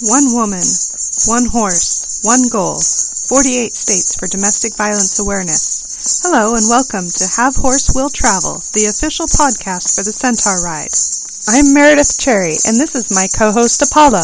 One 0.00 0.32
woman, 0.32 0.62
one 1.26 1.46
horse, 1.50 2.22
one 2.22 2.46
goal. 2.52 2.78
48 2.78 3.74
states 3.74 4.14
for 4.14 4.28
domestic 4.28 4.76
violence 4.76 5.18
awareness. 5.18 6.22
Hello 6.22 6.54
and 6.54 6.62
welcome 6.70 7.10
to 7.10 7.26
Have 7.36 7.56
Horse 7.56 7.90
Will 7.96 8.08
Travel, 8.08 8.62
the 8.78 8.86
official 8.86 9.26
podcast 9.26 9.98
for 9.98 10.04
the 10.06 10.14
Centaur 10.14 10.62
Ride. 10.62 10.94
I'm 11.50 11.74
Meredith 11.74 12.16
Cherry 12.16 12.54
and 12.62 12.78
this 12.78 12.94
is 12.94 13.10
my 13.10 13.26
co-host 13.26 13.82
Apollo. 13.82 14.22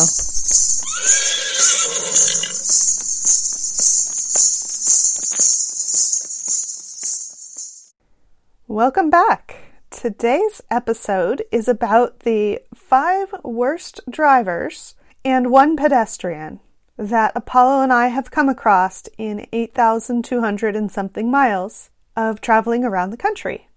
Welcome 8.68 9.10
back. 9.10 9.56
Today's 9.90 10.62
episode 10.70 11.42
is 11.50 11.66
about 11.66 12.20
the 12.20 12.60
five 12.76 13.34
worst 13.42 14.02
drivers 14.08 14.94
and 15.24 15.50
one 15.50 15.76
pedestrian 15.76 16.60
that 16.96 17.32
Apollo 17.34 17.82
and 17.82 17.92
I 17.92 18.08
have 18.08 18.30
come 18.30 18.48
across 18.48 19.08
in 19.18 19.46
8,200 19.52 20.76
and 20.76 20.90
something 20.90 21.30
miles 21.30 21.90
of 22.16 22.40
traveling 22.40 22.84
around 22.84 23.10
the 23.10 23.16
country. 23.16 23.68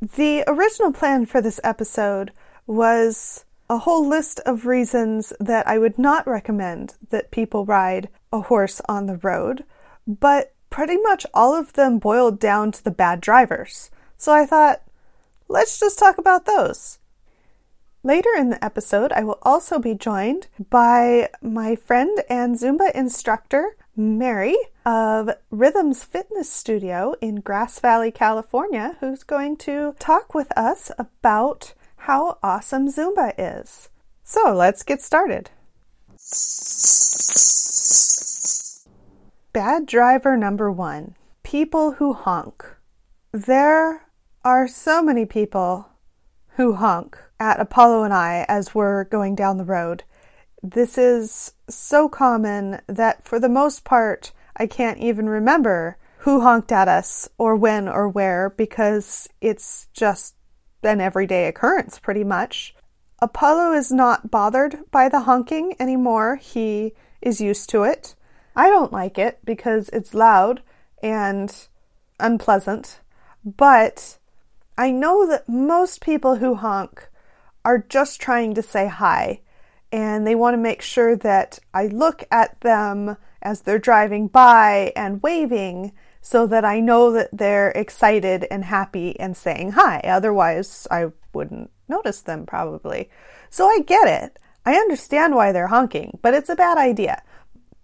The 0.00 0.44
original 0.46 0.92
plan 0.92 1.26
for 1.26 1.40
this 1.40 1.60
episode 1.62 2.32
was 2.66 3.44
a 3.68 3.78
whole 3.78 4.06
list 4.08 4.40
of 4.40 4.66
reasons 4.66 5.32
that 5.38 5.68
I 5.68 5.78
would 5.78 5.98
not 5.98 6.26
recommend 6.26 6.94
that 7.10 7.30
people 7.30 7.64
ride 7.64 8.08
a 8.32 8.40
horse 8.40 8.80
on 8.88 9.06
the 9.06 9.18
road, 9.18 9.64
but 10.06 10.54
pretty 10.70 10.96
much 10.96 11.26
all 11.34 11.54
of 11.54 11.74
them 11.74 11.98
boiled 11.98 12.40
down 12.40 12.72
to 12.72 12.82
the 12.82 12.90
bad 12.90 13.20
drivers. 13.20 13.90
So 14.16 14.32
I 14.32 14.46
thought, 14.46 14.82
let's 15.48 15.78
just 15.78 15.98
talk 15.98 16.18
about 16.18 16.46
those. 16.46 16.98
Later 18.02 18.30
in 18.38 18.48
the 18.48 18.64
episode, 18.64 19.12
I 19.12 19.24
will 19.24 19.38
also 19.42 19.78
be 19.78 19.94
joined 19.94 20.46
by 20.70 21.28
my 21.42 21.76
friend 21.76 22.22
and 22.30 22.56
Zumba 22.56 22.90
instructor, 22.94 23.76
Mary 23.94 24.56
of 24.86 25.28
Rhythms 25.50 26.02
Fitness 26.02 26.50
Studio 26.50 27.14
in 27.20 27.40
Grass 27.40 27.78
Valley, 27.78 28.10
California, 28.10 28.96
who's 29.00 29.22
going 29.22 29.58
to 29.58 29.94
talk 29.98 30.34
with 30.34 30.50
us 30.56 30.90
about 30.98 31.74
how 31.96 32.38
awesome 32.42 32.88
Zumba 32.88 33.34
is. 33.36 33.90
So 34.24 34.54
let's 34.54 34.82
get 34.82 35.02
started. 35.02 35.50
Bad 39.52 39.84
driver 39.84 40.38
number 40.38 40.72
one 40.72 41.16
people 41.42 41.92
who 41.92 42.14
honk. 42.14 42.64
There 43.32 44.06
are 44.42 44.66
so 44.66 45.02
many 45.02 45.26
people 45.26 45.90
who 46.56 46.74
honk 46.74 47.18
at 47.38 47.60
Apollo 47.60 48.04
and 48.04 48.12
I 48.12 48.44
as 48.48 48.74
we're 48.74 49.04
going 49.04 49.34
down 49.34 49.56
the 49.56 49.64
road. 49.64 50.04
This 50.62 50.98
is 50.98 51.54
so 51.68 52.08
common 52.08 52.80
that 52.86 53.24
for 53.24 53.40
the 53.40 53.48
most 53.48 53.84
part, 53.84 54.32
I 54.56 54.66
can't 54.66 54.98
even 54.98 55.28
remember 55.28 55.96
who 56.18 56.42
honked 56.42 56.70
at 56.70 56.86
us 56.86 57.28
or 57.38 57.56
when 57.56 57.88
or 57.88 58.08
where 58.08 58.50
because 58.50 59.26
it's 59.40 59.88
just 59.94 60.34
an 60.82 61.00
everyday 61.00 61.46
occurrence 61.46 61.98
pretty 61.98 62.24
much. 62.24 62.74
Apollo 63.20 63.72
is 63.72 63.90
not 63.90 64.30
bothered 64.30 64.90
by 64.90 65.08
the 65.08 65.20
honking 65.20 65.74
anymore. 65.80 66.36
He 66.36 66.94
is 67.22 67.40
used 67.40 67.70
to 67.70 67.84
it. 67.84 68.14
I 68.54 68.68
don't 68.68 68.92
like 68.92 69.18
it 69.18 69.38
because 69.44 69.88
it's 69.90 70.14
loud 70.14 70.62
and 71.02 71.54
unpleasant, 72.18 73.00
but 73.44 74.18
I 74.80 74.92
know 74.92 75.26
that 75.26 75.46
most 75.46 76.00
people 76.00 76.36
who 76.36 76.54
honk 76.54 77.10
are 77.66 77.84
just 77.86 78.18
trying 78.18 78.54
to 78.54 78.62
say 78.62 78.88
hi 78.88 79.42
and 79.92 80.26
they 80.26 80.34
want 80.34 80.54
to 80.54 80.58
make 80.58 80.80
sure 80.80 81.14
that 81.16 81.58
I 81.74 81.88
look 81.88 82.24
at 82.30 82.58
them 82.62 83.18
as 83.42 83.60
they're 83.60 83.78
driving 83.78 84.28
by 84.28 84.94
and 84.96 85.22
waving 85.22 85.92
so 86.22 86.46
that 86.46 86.64
I 86.64 86.80
know 86.80 87.12
that 87.12 87.28
they're 87.30 87.72
excited 87.72 88.46
and 88.50 88.64
happy 88.64 89.20
and 89.20 89.36
saying 89.36 89.72
hi. 89.72 90.00
Otherwise, 90.02 90.88
I 90.90 91.08
wouldn't 91.34 91.70
notice 91.86 92.22
them 92.22 92.46
probably. 92.46 93.10
So 93.50 93.66
I 93.66 93.80
get 93.80 94.08
it. 94.08 94.38
I 94.64 94.76
understand 94.76 95.34
why 95.34 95.52
they're 95.52 95.66
honking, 95.66 96.18
but 96.22 96.32
it's 96.32 96.48
a 96.48 96.56
bad 96.56 96.78
idea. 96.78 97.22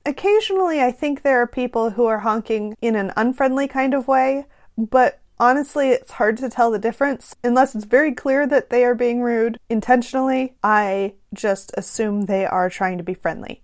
Occasionally, 0.07 0.81
I 0.81 0.93
think 0.93 1.21
there 1.21 1.43
are 1.43 1.47
people 1.47 1.91
who 1.91 2.07
are 2.07 2.21
honking 2.21 2.75
in 2.81 2.97
an 2.97 3.13
unfriendly 3.19 3.69
kind 3.69 3.93
of 3.93 4.09
way, 4.09 4.47
but 4.79 5.21
Honestly, 5.39 5.91
it's 5.91 6.13
hard 6.13 6.39
to 6.39 6.49
tell 6.49 6.71
the 6.71 6.79
difference. 6.79 7.37
Unless 7.45 7.75
it's 7.75 7.85
very 7.85 8.13
clear 8.13 8.47
that 8.47 8.71
they 8.71 8.85
are 8.85 8.95
being 8.95 9.21
rude 9.21 9.59
intentionally, 9.69 10.55
I 10.63 11.15
just 11.35 11.73
assume 11.77 12.23
they 12.23 12.47
are 12.47 12.71
trying 12.71 12.97
to 12.99 13.05
be 13.05 13.15
friendly. 13.15 13.63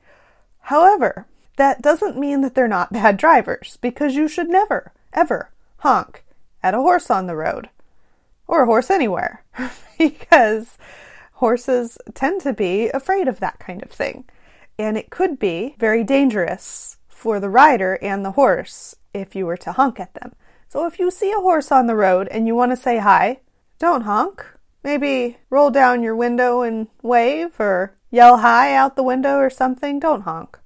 However, 0.60 1.26
that 1.56 1.80
doesn't 1.80 2.18
mean 2.18 2.42
that 2.42 2.54
they're 2.54 2.68
not 2.68 2.92
bad 2.92 3.16
drivers, 3.16 3.78
because 3.80 4.14
you 4.14 4.28
should 4.28 4.48
never, 4.48 4.92
ever 5.12 5.50
honk 5.78 6.24
at 6.62 6.74
a 6.74 6.78
horse 6.78 7.10
on 7.10 7.26
the 7.26 7.36
road 7.36 7.68
or 8.46 8.62
a 8.62 8.66
horse 8.66 8.90
anywhere, 8.90 9.42
because 9.98 10.76
horses 11.34 11.96
tend 12.14 12.40
to 12.42 12.52
be 12.52 12.88
afraid 12.90 13.28
of 13.28 13.40
that 13.40 13.58
kind 13.58 13.82
of 13.82 13.90
thing. 13.90 14.24
And 14.78 14.98
it 14.98 15.10
could 15.10 15.38
be 15.38 15.74
very 15.78 16.04
dangerous 16.04 16.98
for 17.08 17.40
the 17.40 17.48
rider 17.48 17.98
and 18.02 18.24
the 18.24 18.32
horse 18.32 18.94
if 19.14 19.34
you 19.34 19.46
were 19.46 19.56
to 19.58 19.72
honk 19.72 19.98
at 19.98 20.14
them. 20.14 20.34
So 20.72 20.86
if 20.86 20.98
you 20.98 21.10
see 21.10 21.30
a 21.32 21.40
horse 21.40 21.70
on 21.70 21.86
the 21.86 21.94
road 21.94 22.28
and 22.28 22.46
you 22.46 22.54
want 22.54 22.72
to 22.72 22.76
say 22.76 22.96
hi, 22.96 23.40
don't 23.78 24.04
honk. 24.04 24.42
Maybe 24.82 25.36
roll 25.50 25.70
down 25.70 26.02
your 26.02 26.16
window 26.16 26.62
and 26.62 26.86
wave 27.02 27.60
or 27.60 27.94
yell 28.10 28.38
hi 28.38 28.74
out 28.74 28.96
the 28.96 29.02
window 29.02 29.36
or 29.36 29.50
something. 29.50 30.00
Don't 30.00 30.22
honk. 30.22 30.58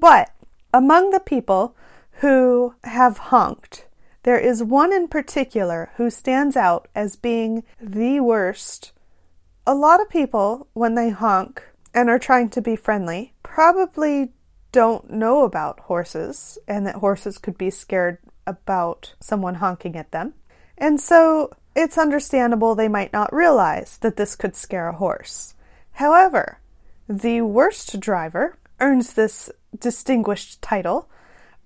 But 0.00 0.32
among 0.74 1.10
the 1.10 1.20
people 1.20 1.76
who 2.22 2.74
have 2.82 3.18
honked, 3.18 3.86
there 4.24 4.36
is 4.36 4.64
one 4.64 4.92
in 4.92 5.06
particular 5.06 5.92
who 5.94 6.10
stands 6.10 6.56
out 6.56 6.88
as 6.92 7.14
being 7.14 7.62
the 7.80 8.18
worst. 8.18 8.90
A 9.64 9.76
lot 9.76 10.00
of 10.00 10.10
people, 10.10 10.66
when 10.72 10.96
they 10.96 11.10
honk 11.10 11.62
and 11.94 12.10
are 12.10 12.18
trying 12.18 12.48
to 12.50 12.60
be 12.60 12.74
friendly, 12.74 13.32
probably 13.44 14.32
don't 14.72 15.08
know 15.08 15.44
about 15.44 15.78
horses 15.86 16.58
and 16.66 16.84
that 16.84 16.96
horses 16.96 17.38
could 17.38 17.56
be 17.56 17.70
scared 17.70 18.18
about 18.46 19.14
someone 19.20 19.56
honking 19.56 19.96
at 19.96 20.12
them. 20.12 20.34
And 20.78 21.00
so 21.00 21.50
it's 21.74 21.98
understandable 21.98 22.74
they 22.74 22.88
might 22.88 23.12
not 23.12 23.32
realize 23.32 23.98
that 23.98 24.16
this 24.16 24.36
could 24.36 24.56
scare 24.56 24.88
a 24.88 24.96
horse. 24.96 25.54
However, 25.92 26.60
the 27.08 27.42
worst 27.42 28.00
driver 28.00 28.58
earns 28.80 29.14
this 29.14 29.50
distinguished 29.78 30.60
title 30.60 31.08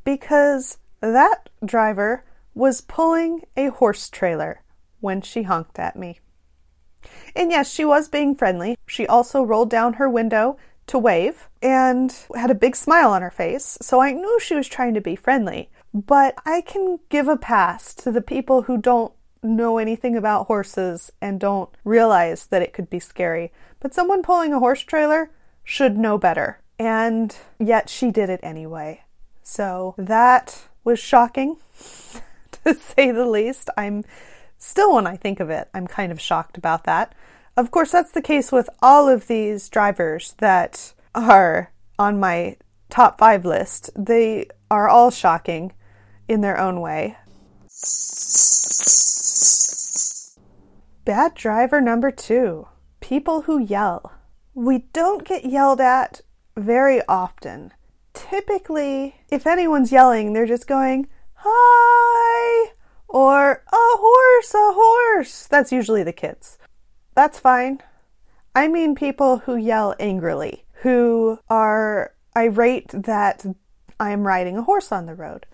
because 0.05 0.79
that 1.01 1.49
driver 1.65 2.25
was 2.55 2.81
pulling 2.81 3.43
a 3.57 3.69
horse 3.69 4.09
trailer 4.09 4.63
when 5.01 5.21
she 5.21 5.43
honked 5.43 5.79
at 5.79 5.97
me. 5.97 6.21
And 7.35 7.51
yes, 7.51 7.73
she 7.73 7.85
was 7.85 8.09
being 8.09 8.35
friendly. 8.35 8.77
She 8.87 9.07
also 9.07 9.43
rolled 9.43 9.71
down 9.71 9.95
her 9.95 10.09
window 10.09 10.59
to 10.89 10.99
wave 10.99 11.49
and 11.63 12.15
had 12.35 12.51
a 12.51 12.55
big 12.55 12.75
smile 12.75 13.11
on 13.11 13.23
her 13.23 13.31
face, 13.31 13.79
so 13.81 14.01
I 14.01 14.13
knew 14.13 14.41
she 14.41 14.55
was 14.57 14.69
trying 14.69 14.95
to 14.95 15.01
be 15.01 15.15
friendly. 15.15 15.71
But 15.93 16.34
I 16.45 16.61
can 16.61 17.01
give 17.09 17.28
a 17.28 17.37
pass 17.37 17.95
to 17.95 18.12
the 18.12 18.23
people 18.23 18.62
who 18.62 18.78
don't 18.78 19.12
know 19.43 19.78
anything 19.78 20.17
about 20.17 20.47
horses 20.47 21.12
and 21.21 21.41
don't 21.41 21.71
realize 21.84 22.47
that 22.47 22.62
it 22.62 22.73
could 22.73 22.91
be 22.91 23.01
scary. 23.01 23.53
But 23.81 23.95
someone 23.95 24.23
pulling 24.23 24.53
a 24.53 24.59
horse 24.59 24.81
trailer 24.81 25.31
should 25.65 25.97
know 25.97 26.19
better. 26.19 26.61
And 26.78 27.37
yet 27.59 27.89
she 27.89 28.11
did 28.11 28.31
it 28.31 28.41
anyway. 28.43 29.05
So 29.43 29.95
that 29.99 30.69
was 30.84 30.99
shocking, 30.99 31.56
to 32.65 32.75
say 32.75 33.11
the 33.11 33.27
least. 33.27 33.69
I'm 33.77 34.05
still, 34.59 34.95
when 34.95 35.07
I 35.07 35.17
think 35.17 35.41
of 35.41 35.51
it, 35.51 35.69
I'm 35.75 35.87
kind 35.87 36.12
of 36.12 36.21
shocked 36.21 36.57
about 36.57 36.84
that. 36.84 37.15
Of 37.57 37.71
course, 37.71 37.91
that's 37.91 38.12
the 38.12 38.22
case 38.22 38.53
with 38.53 38.71
all 38.81 39.09
of 39.09 39.27
these 39.27 39.69
drivers 39.69 40.34
that 40.39 40.95
are 41.15 41.72
on 41.98 42.21
my 42.21 42.57
top 42.89 43.19
five 43.19 43.45
list. 43.45 43.91
They 43.97 44.47
are 44.71 44.89
all 44.89 45.10
shocking 45.10 45.72
in 46.30 46.42
their 46.42 46.59
own 46.59 46.80
way. 46.80 47.16
Bad 51.04 51.34
driver 51.34 51.80
number 51.80 52.12
two 52.12 52.68
people 53.00 53.42
who 53.42 53.59
yell. 53.59 54.12
We 54.54 54.86
don't 54.92 55.27
get 55.27 55.44
yelled 55.44 55.80
at 55.80 56.21
very 56.56 57.03
often. 57.09 57.72
Typically, 58.15 59.16
if 59.28 59.44
anyone's 59.44 59.91
yelling, 59.91 60.32
they're 60.32 60.47
just 60.47 60.68
going, 60.68 61.09
Hi! 61.34 62.72
Or, 63.09 63.65
A 63.66 63.97
horse, 63.98 64.54
a 64.54 64.72
horse! 64.72 65.48
That's 65.48 65.72
usually 65.72 66.04
the 66.04 66.12
kids. 66.12 66.59
That's 67.16 67.41
fine. 67.41 67.80
I 68.54 68.68
mean 68.68 68.94
people 68.94 69.38
who 69.38 69.56
yell 69.56 69.97
angrily, 69.98 70.65
who 70.82 71.41
are 71.48 72.15
irate 72.36 72.91
that 72.91 73.44
I'm 73.98 74.27
riding 74.27 74.56
a 74.56 74.62
horse 74.62 74.92
on 74.92 75.06
the 75.06 75.15
road. 75.16 75.47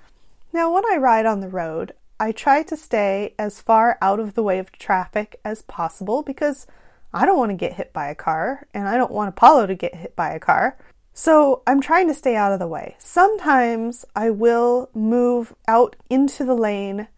Now, 0.56 0.73
when 0.73 0.87
I 0.91 0.97
ride 0.97 1.26
on 1.26 1.41
the 1.41 1.50
road, 1.50 1.93
I 2.19 2.32
try 2.32 2.62
to 2.62 2.79
stay 2.79 3.35
as 3.38 3.61
far 3.61 3.99
out 4.00 4.19
of 4.19 4.32
the 4.32 4.43
way 4.43 4.58
of 4.58 4.73
traffic 4.73 5.38
as 5.44 5.61
possible 5.61 6.23
because 6.23 6.67
I 7.12 7.26
don't 7.26 7.37
want 7.37 7.50
to 7.50 7.56
get 7.56 7.75
hit 7.75 7.93
by 7.93 8.08
a 8.08 8.14
car, 8.14 8.67
and 8.73 8.88
I 8.88 8.97
don't 8.97 9.12
want 9.12 9.29
Apollo 9.29 9.67
to 9.67 9.75
get 9.75 9.97
hit 9.97 10.17
by 10.17 10.31
a 10.31 10.41
car. 10.41 10.79
So 11.12 11.62
I'm 11.67 11.82
trying 11.82 12.08
to 12.08 12.14
stay 12.14 12.37
out 12.37 12.53
of 12.53 12.58
the 12.58 12.67
way. 12.67 12.97
Sometimes 12.99 14.06
I 14.17 14.31
will 14.31 14.88
move 14.94 15.55
out 15.69 15.94
into 16.08 16.43
the 16.43 16.56
lane 16.56 17.09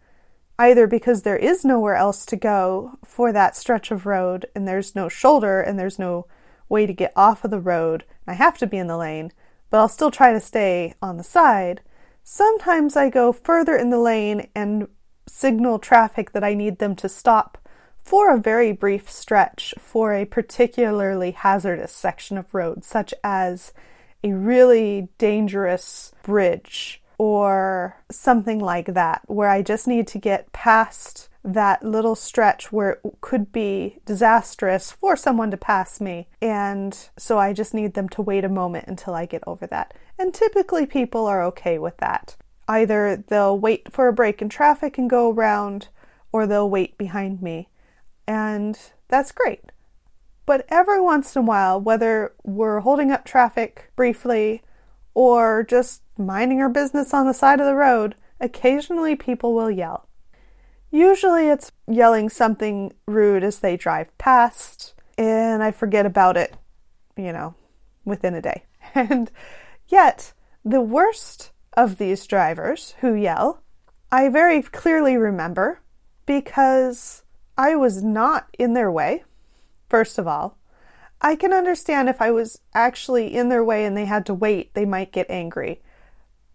either 0.57 0.85
because 0.85 1.21
there 1.21 1.37
is 1.37 1.63
nowhere 1.63 1.95
else 1.95 2.25
to 2.25 2.35
go 2.35 2.99
for 3.05 3.31
that 3.31 3.55
stretch 3.55 3.89
of 3.89 4.05
road 4.05 4.47
and 4.53 4.67
there's 4.67 4.97
no 4.97 5.07
shoulder 5.07 5.61
and 5.61 5.79
there's 5.79 5.97
no 5.97 6.25
way 6.67 6.85
to 6.85 6.91
get 6.91 7.13
off 7.15 7.45
of 7.45 7.51
the 7.51 7.61
road. 7.61 8.03
I 8.27 8.33
have 8.33 8.57
to 8.57 8.67
be 8.67 8.77
in 8.77 8.87
the 8.87 8.97
lane, 8.97 9.31
but 9.69 9.77
I'll 9.77 9.87
still 9.87 10.11
try 10.11 10.33
to 10.33 10.41
stay 10.41 10.93
on 11.01 11.15
the 11.15 11.23
side. 11.23 11.79
Sometimes 12.31 12.95
I 12.95 13.09
go 13.09 13.33
further 13.33 13.75
in 13.75 13.89
the 13.89 13.97
lane 13.97 14.49
and 14.53 14.87
signal 15.27 15.79
traffic 15.79 16.31
that 16.33 16.43
I 16.43 16.53
need 16.53 16.77
them 16.77 16.95
to 16.97 17.09
stop 17.09 17.57
for 18.03 18.31
a 18.31 18.39
very 18.39 18.71
brief 18.71 19.09
stretch 19.09 19.73
for 19.79 20.13
a 20.13 20.25
particularly 20.25 21.31
hazardous 21.31 21.91
section 21.91 22.37
of 22.37 22.53
road, 22.53 22.83
such 22.83 23.15
as 23.23 23.73
a 24.23 24.31
really 24.33 25.09
dangerous 25.17 26.11
bridge 26.21 27.01
or 27.17 27.97
something 28.11 28.59
like 28.59 28.93
that, 28.93 29.23
where 29.25 29.49
I 29.49 29.63
just 29.63 29.87
need 29.87 30.05
to 30.09 30.19
get 30.19 30.53
past 30.53 31.28
that 31.43 31.83
little 31.83 32.15
stretch 32.15 32.71
where 32.71 32.99
it 33.03 33.21
could 33.21 33.51
be 33.51 33.99
disastrous 34.05 34.91
for 34.91 35.15
someone 35.15 35.51
to 35.51 35.57
pass 35.57 36.01
me. 36.01 36.27
And 36.41 36.97
so 37.17 37.37
I 37.37 37.53
just 37.53 37.73
need 37.73 37.93
them 37.93 38.09
to 38.09 38.21
wait 38.21 38.43
a 38.43 38.49
moment 38.49 38.87
until 38.87 39.15
I 39.15 39.25
get 39.25 39.43
over 39.47 39.65
that. 39.67 39.93
And 40.17 40.33
typically 40.33 40.85
people 40.85 41.25
are 41.25 41.43
okay 41.45 41.79
with 41.79 41.97
that. 41.97 42.35
Either 42.67 43.23
they'll 43.27 43.57
wait 43.57 43.91
for 43.91 44.07
a 44.07 44.13
break 44.13 44.41
in 44.41 44.49
traffic 44.49 44.97
and 44.97 45.09
go 45.09 45.31
around, 45.31 45.87
or 46.31 46.45
they'll 46.45 46.69
wait 46.69 46.97
behind 46.97 47.41
me. 47.41 47.69
And 48.27 48.77
that's 49.07 49.31
great. 49.31 49.71
But 50.45 50.65
every 50.69 50.99
once 50.99 51.35
in 51.35 51.43
a 51.43 51.45
while, 51.45 51.79
whether 51.79 52.33
we're 52.43 52.81
holding 52.81 53.11
up 53.11 53.23
traffic 53.23 53.91
briefly 53.95 54.61
or 55.13 55.63
just 55.63 56.01
minding 56.17 56.61
our 56.61 56.69
business 56.69 57.13
on 57.13 57.25
the 57.27 57.33
side 57.33 57.59
of 57.59 57.65
the 57.65 57.75
road, 57.75 58.15
occasionally 58.39 59.15
people 59.15 59.53
will 59.53 59.71
yell. 59.71 60.08
Usually 60.91 61.49
it's 61.49 61.71
yelling 61.87 62.29
something 62.29 62.93
rude 63.07 63.43
as 63.43 63.59
they 63.59 63.77
drive 63.77 64.15
past, 64.17 64.93
and 65.17 65.63
I 65.63 65.71
forget 65.71 66.05
about 66.05 66.37
it, 66.37 66.55
you 67.15 67.31
know, 67.31 67.55
within 68.05 68.35
a 68.35 68.41
day. 68.41 68.63
And 68.95 69.29
yet, 69.87 70.33
the 70.65 70.81
worst 70.81 71.51
of 71.73 71.99
these 71.99 72.25
drivers 72.25 72.95
who 73.01 73.13
yell, 73.13 73.61
I 74.11 74.29
very 74.29 74.63
clearly 74.63 75.15
remember 75.15 75.81
because 76.25 77.21
I 77.55 77.75
was 77.75 78.01
not 78.01 78.47
in 78.57 78.73
their 78.73 78.91
way 78.91 79.23
first 79.89 80.17
of 80.17 80.27
all. 80.27 80.57
I 81.21 81.35
can 81.35 81.51
understand 81.51 82.07
if 82.07 82.21
I 82.21 82.31
was 82.31 82.61
actually 82.73 83.35
in 83.35 83.49
their 83.49 83.63
way 83.63 83.83
and 83.83 83.97
they 83.97 84.05
had 84.05 84.25
to 84.27 84.33
wait, 84.33 84.73
they 84.73 84.85
might 84.85 85.11
get 85.11 85.29
angry. 85.29 85.81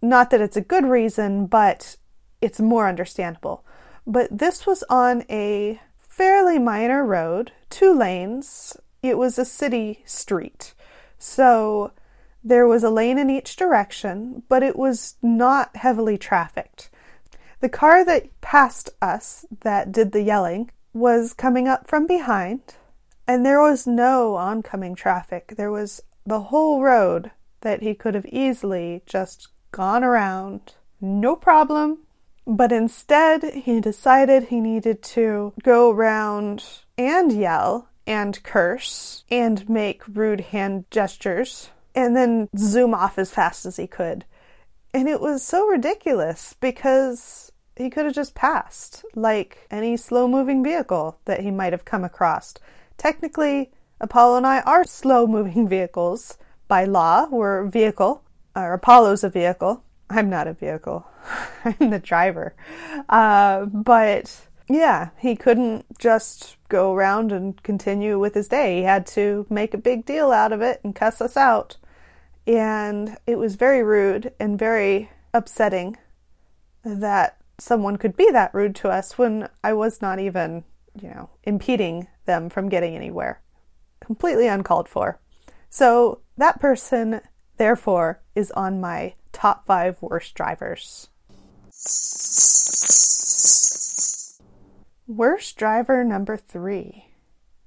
Not 0.00 0.30
that 0.30 0.40
it's 0.40 0.56
a 0.56 0.62
good 0.62 0.86
reason, 0.86 1.46
but 1.46 1.96
it's 2.40 2.60
more 2.60 2.88
understandable. 2.88 3.64
But 4.06 4.38
this 4.38 4.66
was 4.66 4.84
on 4.90 5.24
a 5.30 5.80
fairly 5.98 6.58
minor 6.58 7.04
road, 7.04 7.52
two 7.70 7.92
lanes. 7.92 8.76
It 9.02 9.18
was 9.18 9.38
a 9.38 9.44
city 9.44 10.02
street. 10.04 10.74
So 11.18 11.92
there 12.42 12.66
was 12.66 12.84
a 12.84 12.90
lane 12.90 13.18
in 13.18 13.30
each 13.30 13.56
direction, 13.56 14.42
but 14.48 14.62
it 14.62 14.76
was 14.76 15.16
not 15.22 15.76
heavily 15.76 16.18
trafficked. 16.18 16.90
The 17.60 17.68
car 17.68 18.04
that 18.04 18.40
passed 18.40 18.90
us, 19.00 19.46
that 19.62 19.90
did 19.90 20.12
the 20.12 20.22
yelling, 20.22 20.70
was 20.92 21.32
coming 21.32 21.66
up 21.66 21.88
from 21.88 22.06
behind 22.06 22.60
and 23.26 23.44
there 23.44 23.60
was 23.60 23.86
no 23.86 24.34
oncoming 24.34 24.94
traffic. 24.94 25.54
There 25.56 25.70
was 25.70 26.02
the 26.26 26.40
whole 26.40 26.82
road 26.82 27.30
that 27.62 27.82
he 27.82 27.94
could 27.94 28.14
have 28.14 28.26
easily 28.26 29.02
just 29.06 29.48
gone 29.72 30.04
around, 30.04 30.74
no 31.00 31.34
problem. 31.34 32.00
But 32.46 32.72
instead, 32.72 33.42
he 33.54 33.80
decided 33.80 34.44
he 34.44 34.60
needed 34.60 35.02
to 35.02 35.54
go 35.62 35.90
around 35.90 36.64
and 36.98 37.32
yell 37.32 37.88
and 38.06 38.42
curse 38.42 39.24
and 39.30 39.68
make 39.68 40.02
rude 40.06 40.40
hand 40.40 40.84
gestures 40.90 41.70
and 41.94 42.14
then 42.16 42.48
zoom 42.56 42.92
off 42.94 43.18
as 43.18 43.30
fast 43.30 43.64
as 43.64 43.76
he 43.76 43.86
could. 43.86 44.24
And 44.92 45.08
it 45.08 45.20
was 45.20 45.42
so 45.42 45.66
ridiculous 45.66 46.54
because 46.60 47.50
he 47.76 47.90
could 47.90 48.04
have 48.04 48.14
just 48.14 48.34
passed 48.34 49.04
like 49.14 49.66
any 49.70 49.96
slow 49.96 50.28
moving 50.28 50.62
vehicle 50.62 51.18
that 51.24 51.40
he 51.40 51.50
might 51.50 51.72
have 51.72 51.84
come 51.84 52.04
across. 52.04 52.54
Technically, 52.96 53.72
Apollo 54.00 54.36
and 54.36 54.46
I 54.46 54.60
are 54.60 54.84
slow 54.84 55.26
moving 55.26 55.68
vehicles 55.68 56.38
by 56.68 56.84
law. 56.84 57.26
We're 57.30 57.60
a 57.60 57.70
vehicle, 57.70 58.22
or 58.54 58.72
Apollo's 58.72 59.24
a 59.24 59.30
vehicle. 59.30 59.82
I'm 60.10 60.28
not 60.30 60.46
a 60.46 60.52
vehicle, 60.52 61.06
I'm 61.64 61.90
the 61.90 61.98
driver. 61.98 62.54
Uh, 63.08 63.66
but 63.66 64.46
yeah, 64.68 65.10
he 65.18 65.36
couldn't 65.36 65.86
just 65.98 66.56
go 66.68 66.94
around 66.94 67.32
and 67.32 67.62
continue 67.62 68.18
with 68.18 68.34
his 68.34 68.48
day. 68.48 68.78
He 68.78 68.82
had 68.82 69.06
to 69.08 69.46
make 69.50 69.74
a 69.74 69.78
big 69.78 70.06
deal 70.06 70.32
out 70.32 70.52
of 70.52 70.62
it 70.62 70.80
and 70.82 70.94
cuss 70.94 71.20
us 71.20 71.36
out. 71.36 71.76
And 72.46 73.16
it 73.26 73.38
was 73.38 73.56
very 73.56 73.82
rude 73.82 74.32
and 74.38 74.58
very 74.58 75.10
upsetting 75.32 75.96
that 76.84 77.38
someone 77.58 77.96
could 77.96 78.16
be 78.16 78.30
that 78.30 78.54
rude 78.54 78.74
to 78.76 78.88
us 78.88 79.16
when 79.16 79.48
I 79.62 79.72
was 79.72 80.02
not 80.02 80.18
even, 80.18 80.64
you 81.00 81.08
know, 81.08 81.30
impeding 81.44 82.08
them 82.26 82.50
from 82.50 82.68
getting 82.68 82.94
anywhere. 82.94 83.40
Completely 84.00 84.46
uncalled 84.46 84.88
for. 84.88 85.20
So 85.70 86.20
that 86.36 86.60
person, 86.60 87.20
therefore, 87.56 88.22
is 88.34 88.50
on 88.52 88.80
my 88.80 89.14
top 89.34 89.66
five 89.66 90.00
worst 90.00 90.34
drivers. 90.34 91.08
Worst 95.06 95.58
driver 95.58 96.02
number 96.02 96.38
three 96.38 97.08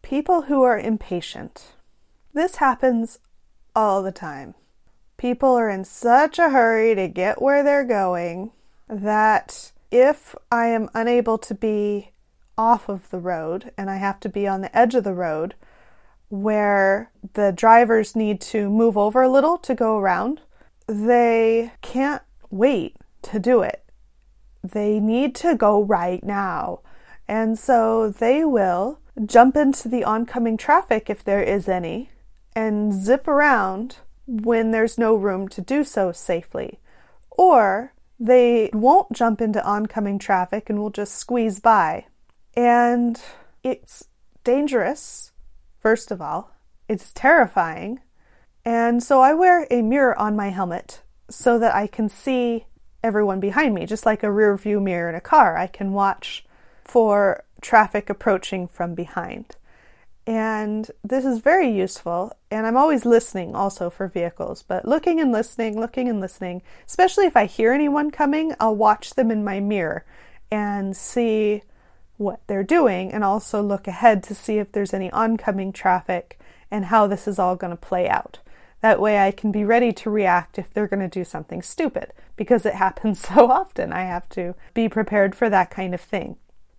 people 0.01 0.43
who 0.43 0.63
are 0.63 0.79
impatient. 0.79 1.73
This 2.33 2.55
happens 2.55 3.19
all 3.75 4.01
the 4.01 4.11
time. 4.11 4.55
People 5.17 5.49
are 5.49 5.69
in 5.69 5.83
such 5.83 6.39
a 6.39 6.49
hurry 6.49 6.95
to 6.95 7.07
get 7.07 7.41
where 7.41 7.63
they're 7.63 7.83
going 7.83 8.51
that 8.87 9.71
if 9.91 10.33
I 10.51 10.67
am 10.67 10.89
unable 10.93 11.37
to 11.39 11.53
be 11.53 12.11
off 12.57 12.89
of 12.89 13.09
the 13.09 13.19
road 13.19 13.71
and 13.77 13.89
I 13.89 13.97
have 13.97 14.19
to 14.21 14.29
be 14.29 14.47
on 14.47 14.61
the 14.61 14.75
edge 14.75 14.95
of 14.95 15.03
the 15.03 15.13
road 15.13 15.55
where 16.29 17.11
the 17.33 17.51
drivers 17.51 18.15
need 18.15 18.41
to 18.41 18.69
move 18.69 18.97
over 18.97 19.21
a 19.21 19.29
little 19.29 19.57
to 19.59 19.75
go 19.75 19.97
around, 19.97 20.41
they 20.87 21.71
can't 21.81 22.21
wait 22.49 22.95
to 23.23 23.39
do 23.39 23.61
it. 23.61 23.83
They 24.63 24.99
need 24.99 25.35
to 25.35 25.55
go 25.55 25.83
right 25.83 26.23
now. 26.23 26.81
And 27.27 27.59
so 27.59 28.09
they 28.09 28.43
will 28.45 28.99
jump 29.25 29.55
into 29.57 29.89
the 29.89 30.03
oncoming 30.03 30.57
traffic 30.57 31.09
if 31.09 31.23
there 31.23 31.43
is 31.43 31.67
any 31.67 32.09
and 32.55 32.93
zip 32.93 33.27
around 33.27 33.97
when 34.25 34.71
there's 34.71 34.97
no 34.97 35.15
room 35.15 35.47
to 35.49 35.61
do 35.61 35.83
so 35.83 36.11
safely. 36.11 36.79
Or 37.31 37.93
they 38.19 38.69
won't 38.73 39.11
jump 39.11 39.41
into 39.41 39.63
oncoming 39.63 40.19
traffic 40.19 40.69
and 40.69 40.79
will 40.79 40.89
just 40.89 41.15
squeeze 41.15 41.59
by 41.59 42.05
and 42.57 43.21
it's 43.61 44.05
dangerous, 44.43 45.31
first 45.79 46.09
of 46.09 46.19
all. 46.19 46.55
It's 46.89 47.13
terrifying. 47.13 47.99
And 48.67 49.01
so 49.01 49.21
I 49.21 49.33
wear 49.33 49.65
a 49.71 49.81
mirror 49.81 50.19
on 50.19 50.35
my 50.35 50.49
helmet 50.49 51.01
so 51.29 51.57
that 51.57 51.73
I 51.73 51.87
can 51.87 52.09
see 52.09 52.65
everyone 53.01 53.39
behind 53.39 53.73
me, 53.73 53.85
just 53.85 54.05
like 54.05 54.23
a 54.23 54.31
rear 54.31 54.57
view 54.57 54.81
mirror 54.81 55.07
in 55.07 55.15
a 55.15 55.21
car. 55.21 55.55
I 55.57 55.67
can 55.67 55.93
watch 55.93 56.45
for 56.83 57.45
traffic 57.61 58.09
approaching 58.09 58.67
from 58.67 58.93
behind. 58.93 59.55
And 60.25 60.91
this 61.01 61.23
is 61.23 61.39
very 61.39 61.69
useful. 61.69 62.33
And 62.51 62.67
I'm 62.67 62.75
always 62.75 63.05
listening 63.05 63.55
also 63.55 63.89
for 63.89 64.09
vehicles, 64.09 64.63
but 64.63 64.85
looking 64.85 65.21
and 65.21 65.31
listening, 65.31 65.79
looking 65.79 66.09
and 66.09 66.19
listening, 66.19 66.61
especially 66.85 67.25
if 67.25 67.37
I 67.37 67.45
hear 67.45 67.71
anyone 67.71 68.11
coming, 68.11 68.53
I'll 68.59 68.75
watch 68.75 69.11
them 69.11 69.31
in 69.31 69.45
my 69.45 69.61
mirror 69.61 70.03
and 70.51 70.93
see 70.93 71.63
what 72.17 72.41
they're 72.47 72.63
doing 72.63 73.13
and 73.13 73.23
also 73.23 73.61
look 73.61 73.87
ahead 73.87 74.23
to 74.23 74.35
see 74.35 74.57
if 74.57 74.73
there's 74.73 74.93
any 74.93 75.09
oncoming 75.11 75.71
traffic 75.71 76.37
and 76.69 76.83
how 76.83 77.07
this 77.07 77.29
is 77.29 77.39
all 77.39 77.55
going 77.55 77.71
to 77.71 77.77
play 77.77 78.09
out. 78.09 78.39
That 78.87 79.01
way 79.01 79.19
I 79.19 79.31
can 79.31 79.51
be 79.51 79.65
ready 79.65 79.91
to 79.91 80.09
react 80.09 80.57
if 80.57 80.73
they're 80.73 80.87
going 80.87 81.01
to 81.01 81.09
do 81.09 81.25
something 81.25 81.61
stupid 81.61 82.13
because 82.37 82.65
it 82.65 82.75
happens 82.85 83.19
so 83.19 83.51
often. 83.51 83.91
I 83.91 84.03
have 84.03 84.29
to 84.29 84.55
be 84.73 84.87
prepared 84.87 85.35
for 85.35 85.49
that 85.49 85.69
kind 85.69 85.93
of 85.93 85.99
thing. 85.99 86.37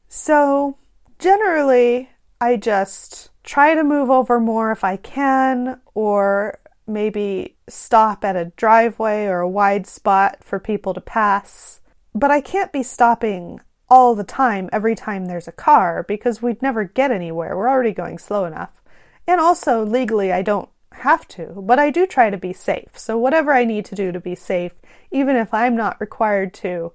So, 0.08 0.78
generally, 1.18 2.08
I 2.40 2.56
just 2.56 3.28
try 3.44 3.74
to 3.74 3.84
move 3.84 4.08
over 4.08 4.40
more 4.40 4.72
if 4.72 4.84
I 4.84 4.96
can, 4.96 5.82
or 5.92 6.60
maybe 6.86 7.58
stop 7.68 8.24
at 8.24 8.36
a 8.36 8.52
driveway 8.56 9.26
or 9.26 9.40
a 9.40 9.50
wide 9.50 9.86
spot 9.86 10.38
for 10.42 10.58
people 10.58 10.94
to 10.94 11.02
pass. 11.02 11.82
But 12.14 12.30
I 12.30 12.40
can't 12.40 12.72
be 12.72 12.82
stopping 12.82 13.60
all 13.90 14.14
the 14.14 14.24
time 14.24 14.70
every 14.72 14.94
time 14.94 15.26
there's 15.26 15.46
a 15.46 15.52
car 15.52 16.06
because 16.08 16.40
we'd 16.40 16.62
never 16.62 16.84
get 16.84 17.10
anywhere. 17.10 17.54
We're 17.54 17.68
already 17.68 17.92
going 17.92 18.16
slow 18.16 18.46
enough. 18.46 18.80
And 19.26 19.42
also, 19.42 19.84
legally, 19.84 20.32
I 20.32 20.40
don't 20.40 20.70
have 20.92 21.28
to, 21.28 21.62
but 21.62 21.78
I 21.78 21.90
do 21.90 22.07
try 22.07 22.30
to 22.30 22.37
be 22.37 22.52
safe. 22.52 22.99
So, 22.99 23.16
whatever 23.18 23.52
I 23.52 23.64
need 23.64 23.85
to 23.87 23.95
do 23.95 24.12
to 24.12 24.21
be 24.21 24.35
safe, 24.35 24.73
even 25.11 25.37
if 25.37 25.52
I'm 25.54 25.76
not 25.76 26.00
required 26.00 26.52
to, 26.54 26.92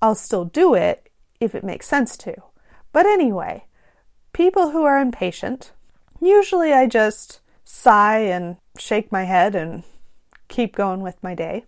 I'll 0.00 0.14
still 0.14 0.44
do 0.44 0.74
it 0.74 1.08
if 1.40 1.54
it 1.54 1.64
makes 1.64 1.86
sense 1.86 2.16
to. 2.18 2.34
But 2.92 3.06
anyway, 3.06 3.64
people 4.32 4.70
who 4.70 4.84
are 4.84 5.00
impatient, 5.00 5.72
usually 6.20 6.72
I 6.72 6.86
just 6.86 7.40
sigh 7.64 8.18
and 8.18 8.56
shake 8.76 9.12
my 9.12 9.24
head 9.24 9.54
and 9.54 9.82
keep 10.48 10.74
going 10.74 11.00
with 11.00 11.22
my 11.22 11.34
day. 11.34 11.64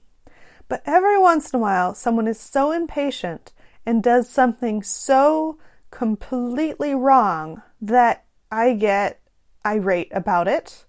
But 0.68 0.82
every 0.86 1.18
once 1.18 1.50
in 1.50 1.58
a 1.58 1.62
while, 1.62 1.94
someone 1.94 2.26
is 2.26 2.40
so 2.40 2.72
impatient 2.72 3.52
and 3.86 4.02
does 4.02 4.28
something 4.28 4.82
so 4.82 5.58
completely 5.90 6.94
wrong 6.94 7.62
that 7.80 8.24
I 8.50 8.74
get 8.74 9.20
irate 9.64 10.10
about 10.12 10.48
it. 10.48 10.84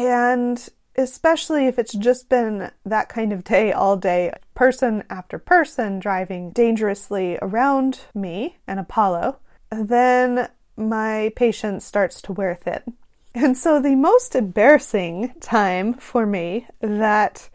And 0.00 0.66
especially 0.96 1.66
if 1.66 1.78
it's 1.78 1.92
just 1.92 2.30
been 2.30 2.70
that 2.86 3.10
kind 3.10 3.34
of 3.34 3.44
day 3.44 3.70
all 3.70 3.98
day, 3.98 4.32
person 4.54 5.04
after 5.10 5.38
person 5.38 5.98
driving 5.98 6.52
dangerously 6.52 7.38
around 7.42 8.00
me 8.14 8.56
and 8.66 8.80
Apollo, 8.80 9.40
then 9.70 10.48
my 10.74 11.32
patience 11.36 11.84
starts 11.84 12.22
to 12.22 12.32
wear 12.32 12.54
thin. 12.54 12.94
And 13.34 13.58
so 13.58 13.78
the 13.78 13.94
most 13.94 14.34
embarrassing 14.34 15.34
time 15.38 15.92
for 15.92 16.24
me 16.24 16.66
that 16.80 17.50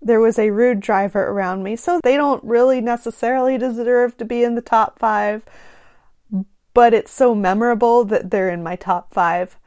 there 0.00 0.20
was 0.20 0.38
a 0.38 0.50
rude 0.50 0.78
driver 0.78 1.26
around 1.26 1.64
me, 1.64 1.74
so 1.74 1.98
they 2.04 2.16
don't 2.16 2.44
really 2.44 2.80
necessarily 2.80 3.58
deserve 3.58 4.16
to 4.18 4.24
be 4.24 4.44
in 4.44 4.54
the 4.54 4.62
top 4.62 5.00
five, 5.00 5.42
but 6.72 6.94
it's 6.94 7.10
so 7.10 7.34
memorable 7.34 8.04
that 8.04 8.30
they're 8.30 8.50
in 8.50 8.62
my 8.62 8.76
top 8.76 9.12
five. 9.12 9.58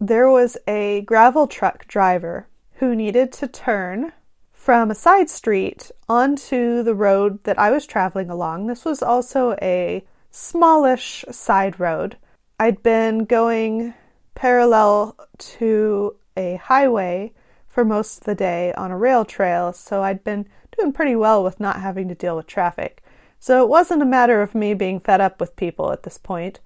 There 0.00 0.28
was 0.28 0.58
a 0.66 1.00
gravel 1.02 1.46
truck 1.46 1.88
driver 1.88 2.48
who 2.74 2.94
needed 2.94 3.32
to 3.32 3.48
turn 3.48 4.12
from 4.52 4.90
a 4.90 4.94
side 4.94 5.30
street 5.30 5.90
onto 6.06 6.82
the 6.82 6.94
road 6.94 7.42
that 7.44 7.58
I 7.58 7.70
was 7.70 7.86
traveling 7.86 8.28
along. 8.28 8.66
This 8.66 8.84
was 8.84 9.02
also 9.02 9.56
a 9.62 10.04
smallish 10.30 11.24
side 11.30 11.80
road. 11.80 12.18
I'd 12.60 12.82
been 12.82 13.24
going 13.24 13.94
parallel 14.34 15.16
to 15.38 16.16
a 16.36 16.56
highway 16.56 17.32
for 17.66 17.82
most 17.82 18.18
of 18.18 18.24
the 18.24 18.34
day 18.34 18.74
on 18.74 18.90
a 18.90 18.98
rail 18.98 19.24
trail, 19.24 19.72
so 19.72 20.02
I'd 20.02 20.22
been 20.22 20.46
doing 20.76 20.92
pretty 20.92 21.16
well 21.16 21.42
with 21.42 21.58
not 21.58 21.80
having 21.80 22.08
to 22.08 22.14
deal 22.14 22.36
with 22.36 22.46
traffic. 22.46 23.02
So 23.38 23.62
it 23.62 23.70
wasn't 23.70 24.02
a 24.02 24.06
matter 24.06 24.42
of 24.42 24.54
me 24.54 24.74
being 24.74 25.00
fed 25.00 25.22
up 25.22 25.40
with 25.40 25.56
people 25.56 25.90
at 25.90 26.02
this 26.02 26.18
point. 26.18 26.60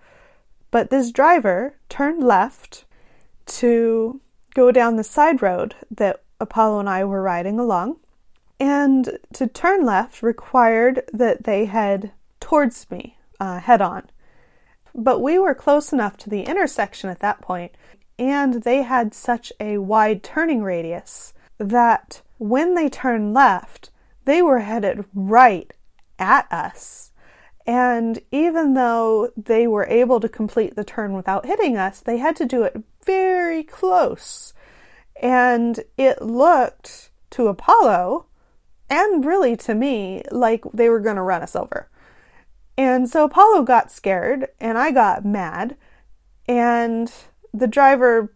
But 0.73 0.91
this 0.91 1.13
driver 1.13 1.77
turned 1.89 2.25
left 2.25 2.87
to 3.47 4.21
go 4.55 4.71
down 4.71 4.97
the 4.97 5.05
side 5.05 5.43
road 5.43 5.75
that 5.91 6.23
Apollo 6.41 6.81
and 6.81 6.89
I 6.89 7.05
were 7.05 7.23
riding 7.23 7.59
along. 7.59 7.97
And 8.59 9.19
to 9.33 9.47
turn 9.47 9.85
left 9.85 10.23
required 10.23 11.03
that 11.13 11.45
they 11.45 11.65
head 11.65 12.13
towards 12.41 12.91
me 12.91 13.17
uh, 13.39 13.61
head 13.61 13.81
on. 13.81 14.11
But 14.95 15.21
we 15.21 15.39
were 15.39 15.55
close 15.55 15.93
enough 15.93 16.17
to 16.19 16.31
the 16.31 16.43
intersection 16.43 17.11
at 17.11 17.21
that 17.21 17.41
point, 17.41 17.73
and 18.19 18.63
they 18.63 18.83
had 18.83 19.15
such 19.15 19.53
a 19.59 19.79
wide 19.79 20.23
turning 20.23 20.63
radius 20.63 21.33
that 21.59 22.23
when 22.39 22.75
they 22.75 22.89
turned 22.89 23.33
left, 23.33 23.91
they 24.25 24.43
were 24.43 24.61
headed 24.61 25.05
right 25.15 25.73
at 26.19 26.51
us. 26.53 27.13
And 27.67 28.19
even 28.31 28.75
though 28.75 29.31
they 29.37 29.67
were 29.67 29.87
able 29.87 30.21
to 30.21 30.29
complete 30.29 30.77
the 30.77 30.85
turn 30.85 31.13
without 31.13 31.47
hitting 31.47 31.77
us, 31.77 32.01
they 32.01 32.19
had 32.19 32.37
to 32.37 32.47
do 32.47 32.63
it 32.65 32.83
very 33.11 33.65
close. 33.65 34.55
And 35.21 35.81
it 35.97 36.23
looked 36.23 37.11
to 37.31 37.49
Apollo 37.49 38.27
and 38.89 39.25
really 39.25 39.57
to 39.57 39.75
me 39.75 40.23
like 40.31 40.65
they 40.73 40.89
were 40.89 41.01
going 41.01 41.17
to 41.17 41.23
run 41.23 41.43
us 41.43 41.57
over. 41.57 41.91
And 42.79 43.09
so 43.09 43.25
Apollo 43.25 43.65
got 43.65 43.91
scared 43.91 44.49
and 44.61 44.79
I 44.79 44.93
got 44.93 45.25
mad. 45.25 45.77
And 46.47 47.13
the 47.53 47.67
driver 47.67 48.33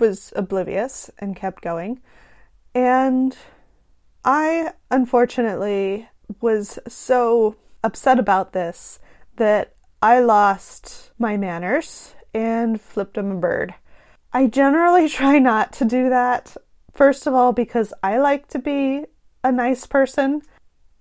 was 0.00 0.32
oblivious 0.34 1.10
and 1.18 1.36
kept 1.36 1.62
going. 1.62 2.00
And 2.74 3.36
I 4.24 4.72
unfortunately 4.90 6.08
was 6.40 6.78
so 6.88 7.56
upset 7.84 8.18
about 8.18 8.52
this 8.52 8.98
that 9.36 9.74
I 10.02 10.18
lost 10.20 11.12
my 11.18 11.36
manners 11.36 12.14
and 12.34 12.80
flipped 12.80 13.16
him 13.16 13.30
a 13.30 13.36
bird. 13.36 13.74
I 14.38 14.46
generally 14.46 15.08
try 15.20 15.40
not 15.40 15.72
to 15.74 15.84
do 15.84 16.10
that. 16.10 16.56
First 16.94 17.26
of 17.26 17.34
all, 17.34 17.52
because 17.52 17.92
I 18.04 18.18
like 18.18 18.46
to 18.48 18.60
be 18.60 19.04
a 19.42 19.50
nice 19.50 19.84
person, 19.84 20.42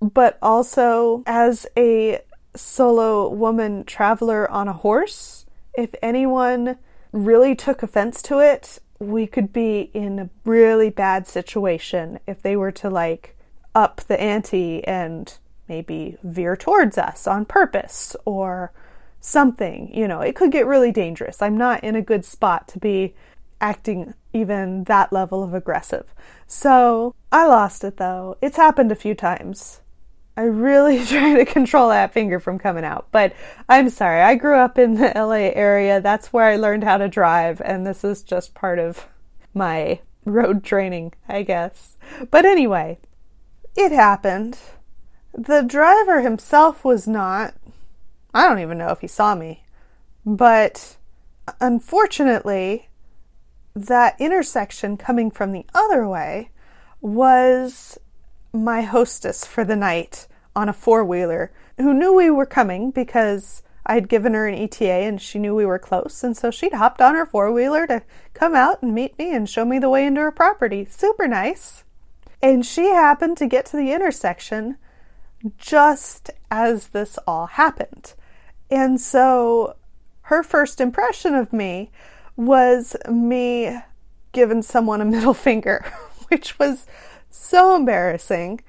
but 0.02 0.40
also 0.42 1.22
as 1.28 1.68
a 1.78 2.22
solo 2.56 3.30
woman 3.30 3.84
traveler 3.84 4.50
on 4.50 4.68
a 4.68 4.74
horse. 4.74 5.46
If 5.76 5.94
anyone 6.02 6.80
really 7.12 7.54
took 7.56 7.84
offense 7.84 8.24
to 8.24 8.40
it, 8.40 8.80
we 8.98 9.28
could 9.28 9.54
be 9.54 9.92
in 9.94 10.18
a 10.18 10.30
really 10.44 10.90
bad 10.90 11.28
situation 11.28 12.20
if 12.26 12.42
they 12.42 12.56
were 12.56 12.72
to 12.72 12.90
like 12.90 13.38
up 13.76 14.02
the 14.08 14.20
ante 14.20 14.84
and 14.86 15.38
maybe 15.70 16.18
veer 16.24 16.56
towards 16.56 16.98
us 16.98 17.28
on 17.28 17.46
purpose 17.46 18.16
or 18.26 18.74
something. 19.20 19.94
You 19.94 20.08
know, 20.08 20.22
it 20.22 20.36
could 20.36 20.52
get 20.52 20.68
really 20.68 20.92
dangerous. 20.92 21.42
I'm 21.42 21.58
not 21.58 21.84
in 21.84 21.96
a 21.96 22.02
good 22.02 22.26
spot 22.26 22.68
to 22.70 22.80
be 22.80 23.14
acting 23.60 24.14
even 24.34 24.84
that 24.86 25.12
level 25.12 25.44
of 25.44 25.54
aggressive. 25.54 26.14
So 26.46 27.16
I 27.32 27.48
lost 27.48 27.84
it 27.84 27.98
though. 27.98 28.38
It's 28.42 28.58
happened 28.58 28.92
a 28.92 28.96
few 28.96 29.16
times. 29.16 29.82
I 30.38 30.44
really 30.44 31.04
try 31.06 31.34
to 31.34 31.46
control 31.46 31.90
that 31.90 32.14
finger 32.14 32.40
from 32.40 32.60
coming 32.60 32.86
out. 32.86 33.08
But 33.12 33.34
I'm 33.68 33.90
sorry, 33.90 34.22
I 34.22 34.36
grew 34.36 34.56
up 34.56 34.78
in 34.78 34.96
the 34.96 35.12
LA 35.16 35.52
area. 35.54 36.00
That's 36.00 36.32
where 36.32 36.46
I 36.46 36.56
learned 36.56 36.84
how 36.84 36.98
to 36.98 37.08
drive, 37.08 37.62
and 37.66 37.86
this 37.86 38.04
is 38.04 38.22
just 38.24 38.54
part 38.54 38.78
of 38.78 39.08
my 39.54 40.00
road 40.26 40.64
training, 40.64 41.14
I 41.28 41.42
guess. 41.42 41.98
But 42.30 42.46
anyway, 42.46 43.00
it 43.76 43.92
happened. 43.92 44.60
The 45.34 45.64
driver 45.64 46.22
himself 46.22 46.86
was 46.86 47.08
not. 47.08 47.56
I 48.38 48.48
don't 48.48 48.60
even 48.60 48.78
know 48.78 48.90
if 48.90 49.02
he 49.02 49.08
saw 49.08 49.34
me. 49.34 49.64
But 50.24 50.98
unfortunately, 51.60 52.90
that 53.76 54.16
intersection 54.20 54.96
coming 54.96 55.32
from 55.32 55.52
the 55.52 55.66
other 55.74 56.08
way 56.08 56.52
was 57.02 57.98
my 58.54 58.84
hostess 58.84 59.44
for 59.44 59.64
the 59.64 59.76
night 59.76 60.28
on 60.56 60.70
a 60.70 60.74
four 60.74 61.04
wheeler 61.04 61.52
who 61.78 61.96
knew 61.96 62.14
we 62.14 62.30
were 62.30 62.46
coming 62.46 62.92
because 62.92 63.64
I'd 63.88 64.08
given 64.08 64.36
her 64.36 64.46
an 64.48 64.54
ETA 64.54 64.86
and 64.86 65.20
she 65.20 65.40
knew 65.40 65.56
we 65.56 65.66
were 65.66 65.80
close. 65.80 66.24
And 66.24 66.38
so 66.38 66.52
she'd 66.52 66.74
hopped 66.74 67.02
on 67.02 67.16
her 67.16 67.26
four 67.26 67.52
wheeler 67.52 67.88
to 67.88 68.04
come 68.36 68.54
out 68.54 68.84
and 68.84 68.94
meet 68.94 69.18
me 69.18 69.34
and 69.34 69.50
show 69.50 69.66
me 69.66 69.80
the 69.80 69.90
way 69.90 70.06
into 70.06 70.22
her 70.22 70.32
property. 70.32 70.86
Super 70.86 71.28
nice. 71.28 71.86
And 72.40 72.64
she 72.64 72.90
happened 72.90 73.38
to 73.38 73.48
get 73.48 73.66
to 73.68 73.78
the 73.78 73.92
intersection 73.94 74.78
just 75.58 76.30
as 76.52 76.90
this 76.90 77.18
all 77.26 77.48
happened. 77.48 78.14
And 78.70 79.00
so 79.00 79.76
her 80.24 80.44
first 80.44 80.82
impression 80.82 81.36
of 81.36 81.54
me 81.54 81.90
was 82.36 82.96
me 83.10 83.78
giving 84.32 84.62
someone 84.62 85.02
a 85.02 85.06
middle 85.06 85.34
finger, 85.48 85.86
which 86.28 86.60
was 86.60 86.86
so 87.30 87.76
embarrassing. 87.76 88.62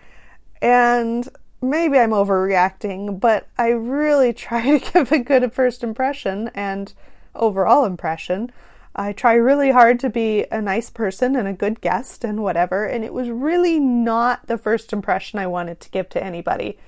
And 0.62 1.28
maybe 1.61 1.99
I'm 1.99 2.11
overreacting, 2.11 3.21
but 3.21 3.49
I 3.59 3.69
really 3.69 4.33
try 4.47 4.78
to 4.78 4.93
give 4.93 5.12
a 5.12 5.19
good 5.19 5.52
first 5.52 5.83
impression 5.83 6.50
and 6.55 6.93
overall 7.35 7.85
impression. 7.85 8.50
I 8.97 9.12
try 9.12 9.35
really 9.35 9.71
hard 9.71 10.00
to 10.00 10.11
be 10.11 10.47
a 10.50 10.61
nice 10.61 10.90
person 10.90 11.37
and 11.37 11.47
a 11.47 11.52
good 11.52 11.81
guest 11.81 12.25
and 12.25 12.43
whatever, 12.43 12.85
and 12.85 13.05
it 13.05 13.14
was 13.14 13.31
really 13.31 13.78
not 13.78 14.47
the 14.49 14.59
first 14.59 14.93
impression 14.93 15.38
I 15.38 15.47
wanted 15.47 15.78
to 15.81 15.90
give 15.90 16.09
to 16.11 16.25
anybody 16.25 16.78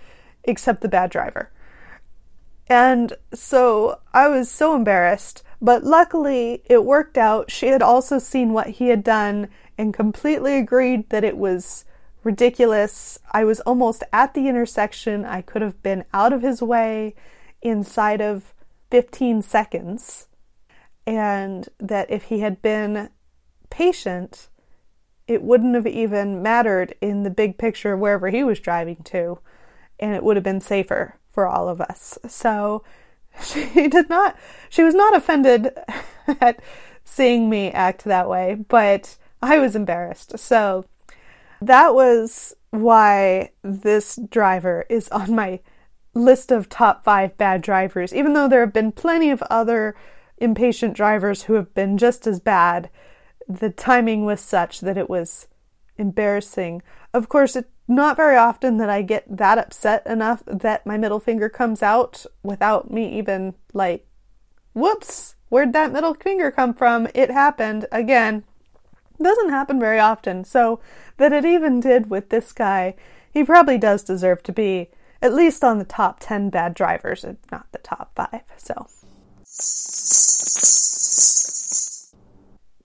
except 0.43 0.81
the 0.81 0.88
bad 0.88 1.11
driver. 1.11 1.50
And 2.71 3.15
so 3.35 3.99
I 4.15 4.29
was 4.29 4.49
so 4.49 4.77
embarrassed, 4.77 5.43
but 5.61 5.83
luckily 5.83 6.62
it 6.67 6.85
worked 6.85 7.19
out. 7.19 7.50
She 7.50 7.67
had 7.67 7.83
also 7.83 8.21
seen 8.21 8.53
what 8.53 8.69
he 8.69 8.89
had 8.89 9.03
done 9.03 9.49
and 9.77 9.93
completely 9.93 10.57
agreed 10.57 11.11
that 11.11 11.25
it 11.25 11.37
was 11.37 11.85
ridiculous. 12.23 13.19
I 13.33 13.43
was 13.43 13.59
almost 13.61 14.05
at 14.12 14.35
the 14.35 14.47
intersection. 14.47 15.25
I 15.25 15.43
could 15.43 15.62
have 15.62 15.83
been 15.83 16.05
out 16.15 16.33
of 16.33 16.43
his 16.43 16.62
way 16.62 17.17
inside 17.61 18.21
of 18.21 18.55
15 18.93 19.43
seconds. 19.43 20.29
And 21.05 21.69
that 21.81 22.09
if 22.09 22.25
he 22.25 22.39
had 22.39 22.62
been 22.62 23.11
patient, 23.69 24.49
it 25.27 25.43
wouldn't 25.43 25.75
have 25.75 25.89
even 25.89 26.41
mattered 26.41 26.95
in 27.00 27.25
the 27.25 27.31
big 27.31 27.59
picture 27.59 27.95
of 27.95 28.00
wherever 28.00 28.29
he 28.29 28.45
was 28.45 28.61
driving 28.61 29.03
to, 29.05 29.41
and 29.99 30.15
it 30.15 30.23
would 30.23 30.37
have 30.37 30.45
been 30.45 30.61
safer 30.61 31.17
for 31.33 31.47
all 31.47 31.69
of 31.69 31.81
us. 31.81 32.19
So 32.29 32.83
she 33.43 33.89
did 33.89 34.09
not, 34.09 34.37
she 34.69 34.83
was 34.83 34.95
not 34.95 35.17
offended 35.17 35.71
at 36.41 36.61
seeing 37.05 37.51
me 37.51 37.71
act 37.71 38.05
that 38.05 38.29
way, 38.29 38.57
but 38.69 39.17
I 39.43 39.59
was 39.59 39.75
embarrassed. 39.75 40.39
So 40.39 40.85
that 41.61 41.95
was 41.95 42.55
why 42.71 43.51
this 43.63 44.19
driver 44.31 44.87
is 44.89 45.09
on 45.11 45.35
my 45.35 45.61
list 46.15 46.51
of 46.51 46.69
top 46.69 47.05
five 47.05 47.37
bad 47.37 47.63
drivers, 47.63 48.15
even 48.15 48.33
though 48.33 48.49
there 48.49 48.61
have 48.61 48.73
been 48.73 48.93
plenty 48.93 49.31
of 49.31 49.43
other 49.43 49.95
impatient 50.39 50.95
drivers 50.95 51.45
who 51.45 51.55
have 51.55 51.73
been 51.75 51.99
just 51.99 52.27
as 52.27 52.41
bad. 52.41 52.91
The 53.49 53.71
timing 53.71 54.25
was 54.25 54.41
such 54.41 54.81
that 54.81 54.99
it 54.99 55.11
was 55.11 55.47
embarrassing. 55.99 56.83
Of 57.13 57.29
course, 57.29 57.57
it's 57.57 57.69
not 57.91 58.17
very 58.17 58.37
often 58.37 58.77
that 58.77 58.89
I 58.89 59.03
get 59.03 59.25
that 59.37 59.59
upset 59.59 60.07
enough 60.07 60.45
that 60.47 60.87
my 60.87 60.97
middle 60.97 61.19
finger 61.19 61.49
comes 61.49 61.83
out 61.83 62.25
without 62.43 62.91
me 62.91 63.19
even 63.19 63.55
like, 63.73 64.07
whoops, 64.75 65.35
where'd 65.49 65.73
that 65.73 65.93
middle 65.93 66.15
finger 66.15 66.53
come 66.53 66.73
from? 66.73 67.09
It 67.15 67.33
happened 67.33 67.87
again. 67.91 68.45
Doesn't 69.21 69.51
happen 69.51 69.81
very 69.81 69.99
often. 69.99 70.45
So 70.45 70.81
that 71.17 71.33
it 71.33 71.45
even 71.45 71.81
did 71.81 72.09
with 72.09 72.29
this 72.29 72.53
guy, 72.53 72.95
he 73.33 73.43
probably 73.43 73.77
does 73.77 74.05
deserve 74.05 74.45
to 74.45 74.53
be 74.53 74.91
at 75.21 75.35
least 75.35 75.65
on 75.65 75.79
the 75.79 75.85
top 75.85 76.19
10 76.21 76.49
bad 76.49 76.75
drivers, 76.75 77.25
if 77.25 77.37
not 77.51 77.67
the 77.73 77.79
top 77.79 78.13
five. 78.15 78.43
So. 78.57 78.87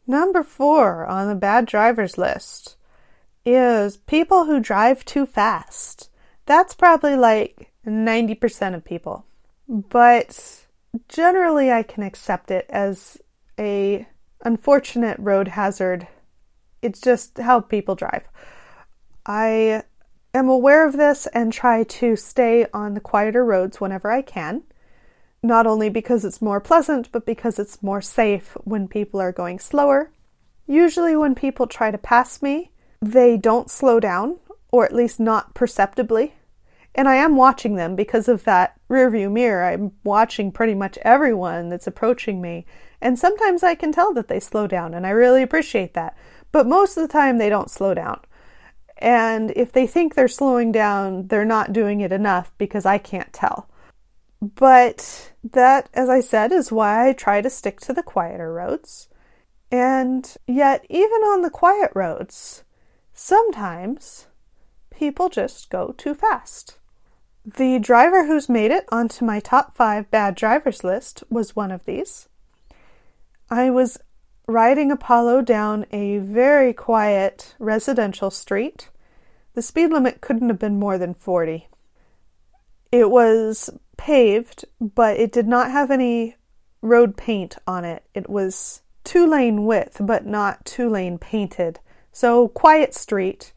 Number 0.08 0.42
four 0.42 1.06
on 1.06 1.28
the 1.28 1.36
bad 1.36 1.68
drivers 1.68 2.18
list 2.18 2.75
is 3.46 3.98
people 3.98 4.46
who 4.46 4.60
drive 4.60 5.06
too 5.06 5.26
fast. 5.26 6.10
That's 6.46 6.74
probably 6.74 7.16
like 7.16 7.72
90% 7.86 8.76
of 8.76 8.84
people. 8.84 9.26
But 9.68 10.66
generally 11.10 11.72
I 11.72 11.84
can 11.84 12.04
accept 12.04 12.52
it 12.52 12.66
as 12.70 13.20
a 13.60 14.08
unfortunate 14.42 15.18
road 15.20 15.50
hazard. 15.50 16.08
It's 16.82 17.02
just 17.02 17.38
how 17.38 17.62
people 17.62 17.96
drive. 17.96 18.28
I 19.26 19.84
am 20.34 20.50
aware 20.50 20.88
of 20.88 20.98
this 20.98 21.28
and 21.28 21.52
try 21.52 21.84
to 21.84 22.16
stay 22.16 22.68
on 22.74 22.94
the 22.94 23.00
quieter 23.00 23.44
roads 23.44 23.82
whenever 23.82 24.12
I 24.12 24.22
can. 24.22 24.64
Not 25.42 25.68
only 25.68 25.90
because 25.90 26.26
it's 26.26 26.42
more 26.42 26.60
pleasant, 26.60 27.12
but 27.12 27.26
because 27.26 27.60
it's 27.60 27.84
more 27.84 28.02
safe 28.02 28.58
when 28.64 28.88
people 28.88 29.20
are 29.20 29.32
going 29.32 29.60
slower. 29.60 30.12
Usually, 30.68 31.16
when 31.16 31.36
people 31.36 31.68
try 31.68 31.92
to 31.92 31.98
pass 32.00 32.42
me, 32.42 32.72
they 33.06 33.38
don't 33.38 33.70
slow 33.70 34.00
down, 34.00 34.38
or 34.72 34.86
at 34.86 34.96
least 34.96 35.20
not 35.20 35.54
perceptibly. 35.54 36.34
And 36.94 37.08
I 37.08 37.16
am 37.16 37.36
watching 37.36 37.76
them 37.76 37.96
because 37.96 38.28
of 38.28 38.46
that 38.46 38.80
rearview 38.90 39.32
mirror. 39.32 39.66
I'm 39.66 39.92
watching 40.04 40.52
pretty 40.52 40.74
much 40.74 40.98
everyone 41.02 41.70
that's 41.70 41.88
approaching 41.88 42.42
me. 42.42 42.66
And 43.02 43.20
sometimes 43.20 43.64
I 43.64 43.76
can 43.76 43.92
tell 43.92 44.14
that 44.14 44.28
they 44.28 44.40
slow 44.40 44.66
down, 44.66 44.94
and 44.94 45.06
I 45.06 45.10
really 45.10 45.44
appreciate 45.44 45.94
that. 45.94 46.18
But 46.52 46.68
most 46.68 46.98
of 46.98 47.02
the 47.02 47.12
time, 47.12 47.38
they 47.38 47.50
don't 47.50 47.70
slow 47.70 47.94
down. 47.94 48.22
And 48.98 49.52
if 49.56 49.72
they 49.72 49.86
think 49.86 50.16
they're 50.16 50.28
slowing 50.30 50.72
down, 50.72 51.28
they're 51.28 51.46
not 51.46 51.74
doing 51.74 52.00
it 52.00 52.14
enough 52.14 52.54
because 52.58 52.86
I 52.86 52.98
can't 52.98 53.34
tell. 53.34 53.70
But 54.42 55.34
that, 55.44 55.90
as 55.94 56.10
I 56.10 56.22
said, 56.22 56.52
is 56.52 56.72
why 56.72 57.10
I 57.10 57.14
try 57.14 57.42
to 57.42 57.50
stick 57.50 57.82
to 57.82 57.94
the 57.94 58.04
quieter 58.04 58.54
roads. 58.54 59.10
And 59.72 60.34
yet, 60.48 60.86
even 60.90 61.22
on 61.22 61.42
the 61.42 61.50
quiet 61.50 61.92
roads, 61.94 62.64
sometimes 63.16 64.28
people 64.92 65.30
just 65.30 65.70
go 65.70 65.96
too 65.98 66.14
fast. 66.14 66.78
The 67.46 67.80
driver 67.80 68.26
who's 68.26 68.50
made 68.50 68.72
it 68.72 68.86
onto 68.92 69.26
my 69.26 69.40
top 69.40 69.76
five 69.76 70.12
bad 70.12 70.36
drivers 70.36 70.84
list 70.84 71.24
was 71.30 71.56
one 71.56 71.72
of 71.72 71.86
these. 71.86 72.28
I 73.50 73.70
was 73.70 73.98
riding 74.48 74.92
Apollo 74.92 75.42
down 75.44 75.86
a 75.92 76.18
very 76.18 76.74
quiet 76.74 77.56
residential 77.58 78.30
street. 78.30 78.90
The 79.54 79.62
speed 79.62 79.92
limit 79.92 80.22
couldn't 80.22 80.50
have 80.50 80.60
been 80.60 80.80
more 80.80 80.98
than 80.98 81.14
40. 81.14 81.70
It 82.92 83.10
was 83.10 83.70
paved, 83.98 84.66
but 84.80 85.18
it 85.18 85.32
did 85.32 85.48
not 85.48 85.72
have 85.72 85.90
any 85.90 86.36
road 86.82 87.16
paint 87.16 87.58
on 87.66 87.86
it. 87.86 88.04
It 88.14 88.30
was 88.30 88.82
two 89.04 89.26
lane 89.26 89.66
width, 89.66 89.98
but 90.02 90.26
not 90.26 90.66
two 90.66 90.90
lane 90.90 91.18
painted. 91.18 91.80
So, 92.16 92.48
quiet 92.48 92.94
street. 92.94 93.52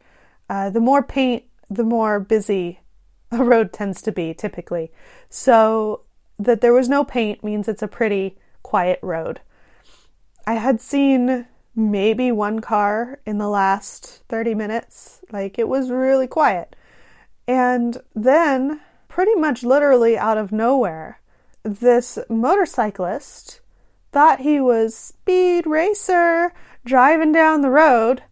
Uh, 0.49 0.69
the 0.69 0.81
more 0.81 1.01
paint, 1.01 1.45
the 1.69 1.85
more 1.85 2.19
busy 2.19 2.81
a 3.31 3.41
road 3.41 3.71
tends 3.71 4.01
to 4.01 4.11
be 4.11 4.33
typically. 4.33 4.91
So, 5.29 6.01
that 6.37 6.59
there 6.59 6.73
was 6.73 6.89
no 6.89 7.05
paint 7.05 7.41
means 7.41 7.69
it's 7.69 7.81
a 7.81 7.87
pretty 7.87 8.37
quiet 8.61 8.99
road. 9.01 9.39
I 10.45 10.55
had 10.55 10.81
seen 10.81 11.47
maybe 11.73 12.33
one 12.33 12.59
car 12.59 13.21
in 13.25 13.37
the 13.37 13.47
last 13.47 14.23
30 14.27 14.55
minutes. 14.55 15.21
Like 15.31 15.57
it 15.57 15.69
was 15.69 15.89
really 15.89 16.27
quiet. 16.27 16.75
And 17.47 18.01
then, 18.13 18.81
pretty 19.07 19.35
much 19.35 19.63
literally 19.63 20.17
out 20.17 20.37
of 20.37 20.51
nowhere, 20.51 21.21
this 21.63 22.19
motorcyclist 22.27 23.61
thought 24.11 24.41
he 24.41 24.59
was 24.59 24.93
speed 24.93 25.65
racer 25.65 26.53
driving 26.83 27.31
down 27.31 27.61
the 27.61 27.69
road 27.69 28.23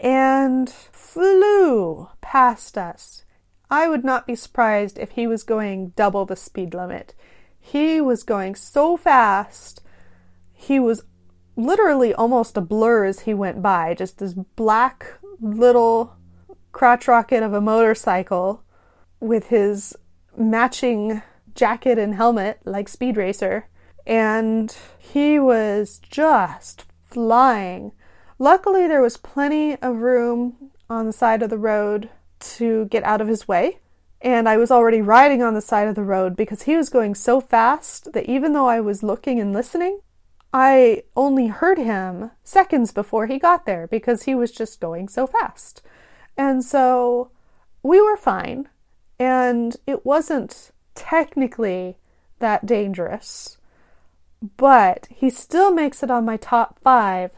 and 0.00 0.68
flew 0.68 2.08
past 2.20 2.78
us. 2.78 3.24
I 3.70 3.88
would 3.88 4.04
not 4.04 4.26
be 4.26 4.34
surprised 4.34 4.98
if 4.98 5.10
he 5.10 5.26
was 5.26 5.44
going 5.44 5.90
double 5.90 6.24
the 6.24 6.36
speed 6.36 6.74
limit. 6.74 7.14
He 7.60 8.00
was 8.00 8.22
going 8.22 8.54
so 8.54 8.96
fast. 8.96 9.82
He 10.52 10.80
was 10.80 11.04
literally 11.56 12.14
almost 12.14 12.56
a 12.56 12.62
blur 12.62 13.04
as 13.04 13.20
he 13.20 13.34
went 13.34 13.62
by, 13.62 13.94
just 13.94 14.18
this 14.18 14.32
black 14.34 15.18
little 15.40 16.16
crotch 16.72 17.06
rocket 17.06 17.42
of 17.42 17.52
a 17.52 17.60
motorcycle 17.60 18.62
with 19.20 19.48
his 19.48 19.94
matching 20.36 21.22
jacket 21.54 21.98
and 21.98 22.14
helmet 22.14 22.60
like 22.64 22.88
Speed 22.88 23.16
Racer. 23.16 23.68
And 24.06 24.74
he 24.98 25.38
was 25.38 25.98
just 25.98 26.86
flying. 27.02 27.92
Luckily, 28.40 28.88
there 28.88 29.02
was 29.02 29.18
plenty 29.18 29.76
of 29.82 29.96
room 29.96 30.70
on 30.88 31.04
the 31.04 31.12
side 31.12 31.42
of 31.42 31.50
the 31.50 31.58
road 31.58 32.08
to 32.40 32.86
get 32.86 33.04
out 33.04 33.20
of 33.20 33.28
his 33.28 33.46
way. 33.46 33.80
And 34.22 34.48
I 34.48 34.56
was 34.56 34.70
already 34.70 35.02
riding 35.02 35.42
on 35.42 35.52
the 35.52 35.60
side 35.60 35.86
of 35.86 35.94
the 35.94 36.02
road 36.02 36.36
because 36.36 36.62
he 36.62 36.74
was 36.74 36.88
going 36.88 37.14
so 37.14 37.42
fast 37.42 38.14
that 38.14 38.24
even 38.30 38.54
though 38.54 38.66
I 38.66 38.80
was 38.80 39.02
looking 39.02 39.38
and 39.38 39.52
listening, 39.52 40.00
I 40.54 41.02
only 41.14 41.48
heard 41.48 41.76
him 41.76 42.30
seconds 42.42 42.92
before 42.92 43.26
he 43.26 43.38
got 43.38 43.66
there 43.66 43.86
because 43.86 44.22
he 44.22 44.34
was 44.34 44.50
just 44.50 44.80
going 44.80 45.08
so 45.08 45.26
fast. 45.26 45.82
And 46.34 46.64
so 46.64 47.30
we 47.82 48.00
were 48.00 48.16
fine. 48.16 48.70
And 49.18 49.76
it 49.86 50.06
wasn't 50.06 50.70
technically 50.94 51.98
that 52.38 52.64
dangerous. 52.64 53.58
But 54.56 55.08
he 55.10 55.28
still 55.28 55.70
makes 55.70 56.02
it 56.02 56.10
on 56.10 56.24
my 56.24 56.38
top 56.38 56.78
five 56.82 57.32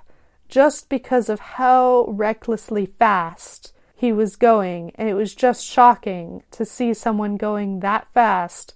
just 0.52 0.90
because 0.90 1.30
of 1.30 1.40
how 1.40 2.04
recklessly 2.08 2.84
fast 2.84 3.72
he 3.96 4.12
was 4.12 4.36
going. 4.36 4.92
And 4.96 5.08
it 5.08 5.14
was 5.14 5.34
just 5.34 5.64
shocking 5.64 6.42
to 6.50 6.66
see 6.66 6.92
someone 6.92 7.38
going 7.38 7.80
that 7.80 8.06
fast 8.12 8.74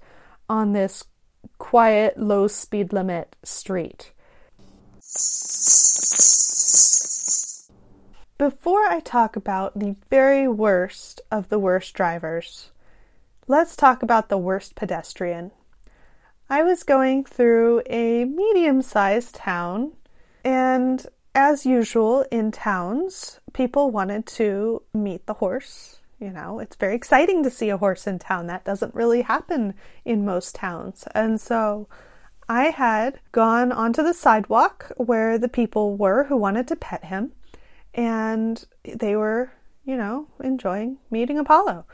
on 0.48 0.72
this 0.72 1.04
quiet, 1.58 2.16
low 2.16 2.48
speed 2.48 2.94
limit 2.94 3.36
street. 3.42 4.12
Before 8.38 8.86
I 8.86 9.00
talk 9.00 9.36
about 9.36 9.78
the 9.78 9.96
very 10.08 10.48
worst 10.48 11.20
of 11.30 11.50
the 11.50 11.58
worst 11.58 11.92
drivers, 11.92 12.70
let's 13.46 13.76
talk 13.76 14.02
about 14.02 14.30
the 14.30 14.38
worst 14.38 14.76
pedestrian. 14.76 15.50
I 16.48 16.62
was 16.62 16.84
going 16.84 17.26
through 17.26 17.82
a 17.84 18.24
medium 18.24 18.80
sized 18.80 19.34
town, 19.34 19.92
and 20.42 21.06
as 21.36 21.66
usual 21.66 22.24
in 22.32 22.50
towns, 22.50 23.40
people 23.52 23.90
wanted 23.90 24.26
to 24.26 24.82
meet 24.94 25.26
the 25.26 25.34
horse. 25.34 26.00
You 26.18 26.30
know, 26.30 26.60
it's 26.60 26.76
very 26.76 26.96
exciting 26.96 27.42
to 27.42 27.50
see 27.50 27.68
a 27.68 27.76
horse 27.76 28.06
in 28.06 28.18
town. 28.18 28.46
That 28.46 28.64
doesn't 28.64 28.94
really 28.94 29.20
happen 29.20 29.74
in 30.06 30.24
most 30.24 30.54
towns. 30.54 31.04
And 31.14 31.38
so 31.38 31.88
I 32.48 32.70
had 32.70 33.20
gone 33.32 33.70
onto 33.70 34.02
the 34.02 34.14
sidewalk 34.14 34.90
where 34.96 35.36
the 35.36 35.48
people 35.48 35.98
were 35.98 36.24
who 36.24 36.38
wanted 36.38 36.66
to 36.68 36.76
pet 36.76 37.04
him, 37.04 37.32
and 37.92 38.64
they 38.82 39.14
were, 39.14 39.52
you 39.84 39.96
know, 39.96 40.28
enjoying 40.42 40.96
meeting 41.10 41.38
Apollo. 41.38 41.84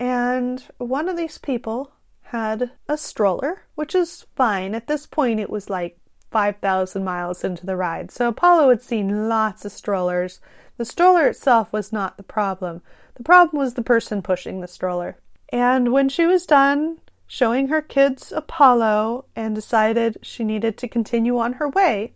And 0.00 0.64
one 0.78 1.08
of 1.08 1.16
these 1.16 1.38
people 1.38 1.92
had 2.22 2.72
a 2.88 2.98
stroller, 2.98 3.62
which 3.76 3.94
is 3.94 4.26
fine. 4.34 4.74
At 4.74 4.88
this 4.88 5.06
point, 5.06 5.38
it 5.38 5.50
was 5.50 5.70
like 5.70 5.96
5,000 6.34 7.04
miles 7.04 7.44
into 7.44 7.64
the 7.64 7.76
ride, 7.76 8.10
so 8.10 8.26
Apollo 8.26 8.70
had 8.70 8.82
seen 8.82 9.28
lots 9.28 9.64
of 9.64 9.70
strollers. 9.70 10.40
The 10.78 10.84
stroller 10.84 11.28
itself 11.28 11.72
was 11.72 11.92
not 11.92 12.16
the 12.16 12.24
problem. 12.24 12.82
The 13.14 13.22
problem 13.22 13.60
was 13.60 13.74
the 13.74 13.82
person 13.82 14.20
pushing 14.20 14.60
the 14.60 14.66
stroller. 14.66 15.16
And 15.50 15.92
when 15.92 16.08
she 16.08 16.26
was 16.26 16.44
done 16.44 16.98
showing 17.28 17.68
her 17.68 17.80
kids 17.80 18.32
Apollo 18.32 19.26
and 19.36 19.54
decided 19.54 20.18
she 20.22 20.42
needed 20.42 20.76
to 20.78 20.88
continue 20.88 21.38
on 21.38 21.52
her 21.52 21.68
way, 21.68 22.14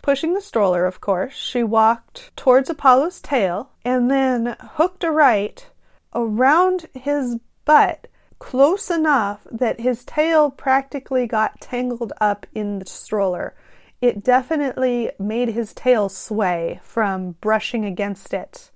pushing 0.00 0.34
the 0.34 0.40
stroller, 0.40 0.86
of 0.86 1.00
course, 1.00 1.34
she 1.34 1.64
walked 1.64 2.30
towards 2.36 2.70
Apollo's 2.70 3.20
tail 3.20 3.70
and 3.84 4.08
then 4.08 4.54
hooked 4.60 5.02
a 5.02 5.10
right 5.10 5.68
around 6.14 6.86
his 6.94 7.38
butt 7.64 8.06
close 8.40 8.90
enough 8.90 9.46
that 9.52 9.78
his 9.78 10.04
tail 10.04 10.50
practically 10.50 11.28
got 11.28 11.60
tangled 11.60 12.12
up 12.20 12.46
in 12.52 12.80
the 12.80 12.86
stroller. 12.86 13.54
It 14.00 14.24
definitely 14.24 15.12
made 15.20 15.50
his 15.50 15.72
tail 15.72 16.08
sway 16.08 16.80
from 16.82 17.32
brushing 17.40 17.84
against 17.84 18.34
it. 18.34 18.72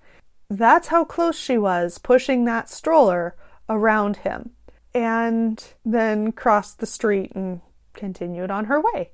That's 0.48 0.88
how 0.88 1.05
close 1.05 1.37
she 1.37 1.59
was 1.59 1.98
pushing 1.98 2.44
that 2.44 2.70
stroller 2.70 3.35
around 3.68 4.18
him. 4.18 4.50
And 4.94 5.64
then 5.85 6.31
crossed 6.31 6.79
the 6.79 6.87
street 6.87 7.33
and 7.35 7.61
continued 7.94 8.50
on 8.50 8.66
her 8.66 8.81
way. 8.81 9.11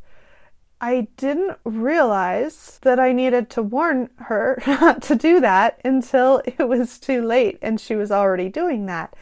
I 0.81 1.09
didn't 1.17 1.59
realize 1.65 2.79
that 2.83 2.99
I 2.99 3.13
needed 3.13 3.51
to 3.51 3.63
warn 3.63 4.11
her 4.17 4.63
not 4.67 5.01
to 5.03 5.15
do 5.15 5.41
that 5.41 5.81
until 5.85 6.43
it 6.45 6.69
was 6.69 6.99
too 6.99 7.23
late 7.23 7.59
and 7.63 7.81
she 7.81 7.95
was 7.95 8.11
already 8.11 8.49
doing 8.49 8.87
that. 8.87 9.15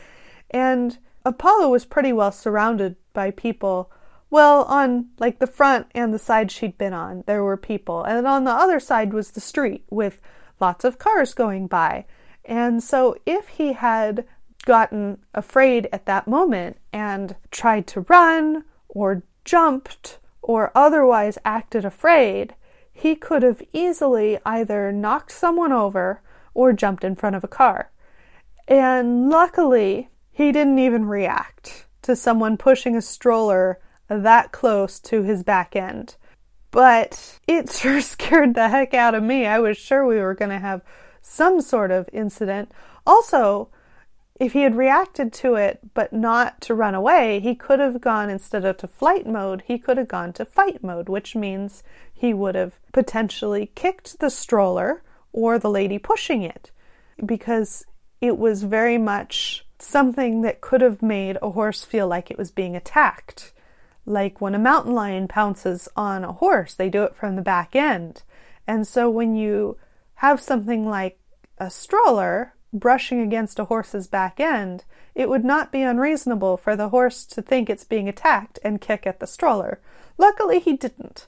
And 0.50 0.98
Apollo 1.24 1.68
was 1.70 1.84
pretty 1.84 2.12
well 2.12 2.32
surrounded 2.32 2.96
by 3.12 3.30
people. 3.30 3.90
Well, 4.30 4.64
on 4.64 5.08
like 5.18 5.38
the 5.38 5.46
front 5.46 5.86
and 5.94 6.12
the 6.12 6.18
side 6.18 6.50
she'd 6.50 6.78
been 6.78 6.92
on, 6.92 7.24
there 7.26 7.42
were 7.42 7.56
people. 7.56 8.04
And 8.04 8.26
on 8.26 8.44
the 8.44 8.52
other 8.52 8.80
side 8.80 9.12
was 9.12 9.30
the 9.30 9.40
street 9.40 9.84
with 9.90 10.20
lots 10.60 10.84
of 10.84 10.98
cars 10.98 11.34
going 11.34 11.66
by. 11.66 12.06
And 12.44 12.82
so 12.82 13.16
if 13.26 13.48
he 13.48 13.74
had 13.74 14.24
gotten 14.64 15.18
afraid 15.34 15.88
at 15.92 16.06
that 16.06 16.26
moment 16.26 16.76
and 16.92 17.36
tried 17.50 17.86
to 17.88 18.02
run 18.02 18.64
or 18.88 19.22
jumped 19.44 20.18
or 20.42 20.72
otherwise 20.74 21.38
acted 21.44 21.84
afraid, 21.84 22.54
he 22.92 23.14
could 23.14 23.42
have 23.42 23.62
easily 23.72 24.38
either 24.44 24.90
knocked 24.92 25.32
someone 25.32 25.72
over 25.72 26.20
or 26.54 26.72
jumped 26.72 27.04
in 27.04 27.14
front 27.14 27.36
of 27.36 27.44
a 27.44 27.48
car. 27.48 27.90
And 28.66 29.30
luckily, 29.30 30.10
he 30.38 30.52
didn't 30.52 30.78
even 30.78 31.04
react 31.04 31.86
to 32.00 32.14
someone 32.14 32.56
pushing 32.56 32.94
a 32.94 33.02
stroller 33.02 33.80
that 34.06 34.52
close 34.52 35.00
to 35.00 35.24
his 35.24 35.42
back 35.42 35.74
end. 35.74 36.14
But 36.70 37.40
it 37.48 37.68
sure 37.72 38.00
scared 38.00 38.54
the 38.54 38.68
heck 38.68 38.94
out 38.94 39.16
of 39.16 39.24
me. 39.24 39.46
I 39.46 39.58
was 39.58 39.76
sure 39.76 40.06
we 40.06 40.20
were 40.20 40.36
going 40.36 40.52
to 40.52 40.60
have 40.60 40.82
some 41.20 41.60
sort 41.60 41.90
of 41.90 42.08
incident. 42.12 42.70
Also, 43.04 43.70
if 44.38 44.52
he 44.52 44.62
had 44.62 44.76
reacted 44.76 45.32
to 45.32 45.56
it 45.56 45.80
but 45.92 46.12
not 46.12 46.60
to 46.60 46.74
run 46.74 46.94
away, 46.94 47.40
he 47.40 47.56
could 47.56 47.80
have 47.80 48.00
gone 48.00 48.30
instead 48.30 48.64
of 48.64 48.76
to 48.76 48.86
flight 48.86 49.26
mode, 49.26 49.64
he 49.66 49.76
could 49.76 49.96
have 49.96 50.06
gone 50.06 50.32
to 50.34 50.44
fight 50.44 50.84
mode, 50.84 51.08
which 51.08 51.34
means 51.34 51.82
he 52.14 52.32
would 52.32 52.54
have 52.54 52.78
potentially 52.92 53.72
kicked 53.74 54.20
the 54.20 54.30
stroller 54.30 55.02
or 55.32 55.58
the 55.58 55.68
lady 55.68 55.98
pushing 55.98 56.42
it 56.42 56.70
because 57.26 57.84
it 58.20 58.38
was 58.38 58.62
very 58.62 58.98
much 58.98 59.64
something 59.82 60.42
that 60.42 60.60
could 60.60 60.80
have 60.80 61.02
made 61.02 61.38
a 61.42 61.50
horse 61.50 61.84
feel 61.84 62.06
like 62.06 62.30
it 62.30 62.38
was 62.38 62.50
being 62.50 62.76
attacked. 62.76 63.52
Like 64.06 64.40
when 64.40 64.54
a 64.54 64.58
mountain 64.58 64.94
lion 64.94 65.28
pounces 65.28 65.88
on 65.96 66.24
a 66.24 66.32
horse, 66.32 66.74
they 66.74 66.88
do 66.88 67.04
it 67.04 67.14
from 67.14 67.36
the 67.36 67.42
back 67.42 67.76
end. 67.76 68.22
And 68.66 68.86
so 68.86 69.08
when 69.10 69.34
you 69.34 69.76
have 70.16 70.40
something 70.40 70.88
like 70.88 71.18
a 71.58 71.70
stroller 71.70 72.54
brushing 72.72 73.20
against 73.20 73.58
a 73.58 73.64
horse's 73.64 74.06
back 74.06 74.40
end, 74.40 74.84
it 75.14 75.28
would 75.28 75.44
not 75.44 75.72
be 75.72 75.82
unreasonable 75.82 76.56
for 76.56 76.76
the 76.76 76.90
horse 76.90 77.24
to 77.24 77.42
think 77.42 77.68
it's 77.68 77.84
being 77.84 78.08
attacked 78.08 78.58
and 78.62 78.80
kick 78.80 79.06
at 79.06 79.20
the 79.20 79.26
stroller. 79.26 79.80
Luckily, 80.16 80.58
he 80.58 80.76
didn't, 80.76 81.26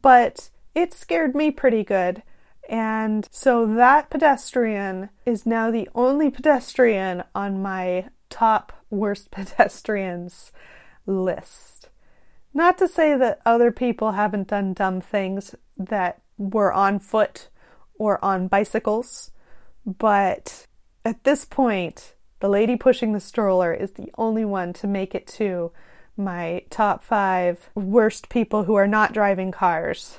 but 0.00 0.50
it 0.74 0.94
scared 0.94 1.34
me 1.34 1.50
pretty 1.50 1.84
good. 1.84 2.22
And 2.68 3.26
so 3.30 3.66
that 3.66 4.10
pedestrian 4.10 5.08
is 5.24 5.46
now 5.46 5.70
the 5.70 5.88
only 5.94 6.30
pedestrian 6.30 7.24
on 7.34 7.62
my 7.62 8.08
top 8.28 8.72
worst 8.90 9.30
pedestrians 9.30 10.52
list. 11.06 11.88
Not 12.52 12.78
to 12.78 12.88
say 12.88 13.16
that 13.16 13.40
other 13.46 13.72
people 13.72 14.12
haven't 14.12 14.48
done 14.48 14.74
dumb 14.74 15.00
things 15.00 15.54
that 15.76 16.20
were 16.36 16.72
on 16.72 16.98
foot 16.98 17.48
or 17.98 18.22
on 18.24 18.48
bicycles, 18.48 19.30
but 19.84 20.66
at 21.04 21.24
this 21.24 21.44
point, 21.44 22.14
the 22.40 22.48
lady 22.48 22.76
pushing 22.76 23.12
the 23.12 23.20
stroller 23.20 23.72
is 23.72 23.92
the 23.92 24.12
only 24.16 24.44
one 24.44 24.72
to 24.74 24.86
make 24.86 25.14
it 25.14 25.26
to 25.26 25.72
my 26.16 26.62
top 26.70 27.02
five 27.02 27.70
worst 27.74 28.28
people 28.28 28.64
who 28.64 28.74
are 28.74 28.86
not 28.86 29.12
driving 29.12 29.50
cars. 29.50 30.18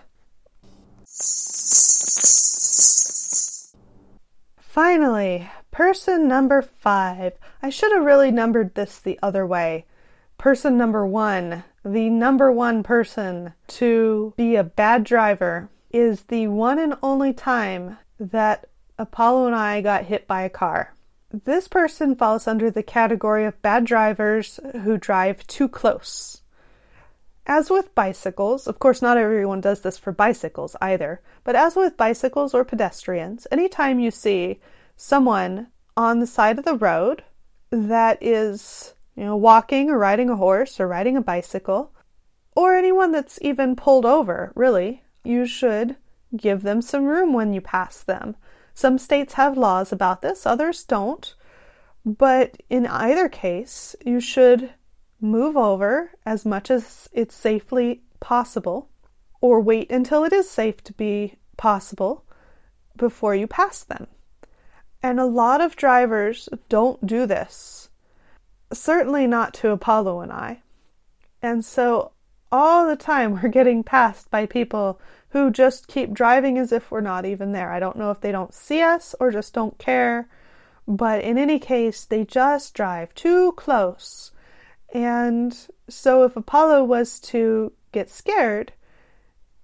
Finally, 4.57 5.49
person 5.71 6.27
number 6.27 6.61
five. 6.61 7.33
I 7.61 7.69
should 7.69 7.91
have 7.91 8.05
really 8.05 8.31
numbered 8.31 8.75
this 8.75 8.99
the 8.99 9.19
other 9.21 9.45
way. 9.45 9.85
Person 10.37 10.77
number 10.77 11.05
one, 11.05 11.63
the 11.83 12.09
number 12.09 12.51
one 12.51 12.83
person 12.83 13.53
to 13.67 14.33
be 14.37 14.55
a 14.55 14.63
bad 14.63 15.03
driver, 15.03 15.69
is 15.91 16.23
the 16.23 16.47
one 16.47 16.79
and 16.79 16.95
only 17.03 17.33
time 17.33 17.97
that 18.19 18.67
Apollo 18.97 19.47
and 19.47 19.55
I 19.55 19.81
got 19.81 20.05
hit 20.05 20.27
by 20.27 20.43
a 20.43 20.49
car. 20.49 20.93
This 21.31 21.67
person 21.67 22.15
falls 22.15 22.47
under 22.47 22.71
the 22.71 22.83
category 22.83 23.45
of 23.45 23.61
bad 23.61 23.85
drivers 23.85 24.59
who 24.83 24.97
drive 24.97 25.45
too 25.47 25.67
close. 25.67 26.41
As 27.51 27.71
with 27.71 27.95
bicycles, 27.95 28.67
of 28.67 28.77
course, 28.77 29.01
not 29.01 29.17
everyone 29.17 29.59
does 29.59 29.81
this 29.81 29.97
for 29.97 30.11
bicycles 30.11 30.75
either, 30.81 31.19
but 31.43 31.55
as 31.55 31.75
with 31.75 31.97
bicycles 31.97 32.53
or 32.53 32.63
pedestrians, 32.63 33.47
anytime 33.51 33.99
you 33.99 34.11
see 34.11 34.59
someone 34.95 35.65
on 35.97 36.19
the 36.19 36.27
side 36.27 36.59
of 36.59 36.65
the 36.65 36.75
road 36.75 37.23
that 37.71 38.19
is, 38.21 38.93
you 39.15 39.25
know, 39.25 39.35
walking 39.35 39.89
or 39.89 39.97
riding 39.97 40.29
a 40.29 40.35
horse 40.35 40.79
or 40.79 40.87
riding 40.87 41.17
a 41.17 41.21
bicycle, 41.21 41.91
or 42.55 42.75
anyone 42.75 43.11
that's 43.11 43.39
even 43.41 43.75
pulled 43.75 44.05
over, 44.05 44.51
really, 44.53 45.01
you 45.23 45.47
should 45.47 45.95
give 46.37 46.61
them 46.61 46.83
some 46.83 47.05
room 47.05 47.33
when 47.33 47.51
you 47.51 47.61
pass 47.61 48.03
them. 48.03 48.35
Some 48.75 48.99
states 48.99 49.33
have 49.33 49.57
laws 49.57 49.91
about 49.91 50.21
this, 50.21 50.45
others 50.45 50.83
don't. 50.83 51.33
But 52.05 52.61
in 52.69 52.85
either 52.85 53.27
case, 53.27 53.95
you 54.05 54.19
should 54.19 54.69
move 55.21 55.57
over 55.57 56.11
as 56.25 56.45
much 56.45 56.71
as 56.71 57.09
it's 57.13 57.35
safely 57.35 58.01
possible, 58.19 58.89
or 59.41 59.61
wait 59.61 59.91
until 59.91 60.23
it 60.23 60.33
is 60.33 60.49
safe 60.49 60.83
to 60.83 60.93
be 60.93 61.35
possible 61.57 62.25
before 62.95 63.35
you 63.35 63.47
pass 63.47 63.83
them. 63.83 64.07
And 65.01 65.19
a 65.19 65.25
lot 65.25 65.61
of 65.61 65.75
drivers 65.75 66.49
don't 66.67 67.05
do 67.05 67.25
this. 67.25 67.89
Certainly 68.73 69.27
not 69.27 69.53
to 69.55 69.71
Apollo 69.71 70.21
and 70.21 70.31
I. 70.31 70.61
And 71.41 71.63
so 71.63 72.11
all 72.51 72.87
the 72.87 72.95
time 72.95 73.33
we're 73.41 73.49
getting 73.49 73.83
passed 73.83 74.29
by 74.29 74.45
people 74.45 74.99
who 75.29 75.51
just 75.51 75.87
keep 75.87 76.11
driving 76.11 76.57
as 76.57 76.71
if 76.71 76.89
we're 76.89 77.01
not 77.01 77.25
even 77.25 77.51
there. 77.51 77.71
I 77.71 77.79
don't 77.79 77.97
know 77.97 78.11
if 78.11 78.19
they 78.19 78.31
don't 78.31 78.53
see 78.53 78.81
us 78.81 79.15
or 79.19 79.31
just 79.31 79.53
don't 79.53 79.77
care, 79.77 80.27
but 80.87 81.23
in 81.23 81.37
any 81.37 81.59
case, 81.59 82.03
they 82.03 82.25
just 82.25 82.73
drive 82.73 83.13
too 83.13 83.51
close. 83.53 84.31
And 84.93 85.55
so 85.87 86.23
if 86.23 86.35
Apollo 86.35 86.83
was 86.85 87.19
to 87.21 87.71
get 87.91 88.09
scared, 88.09 88.73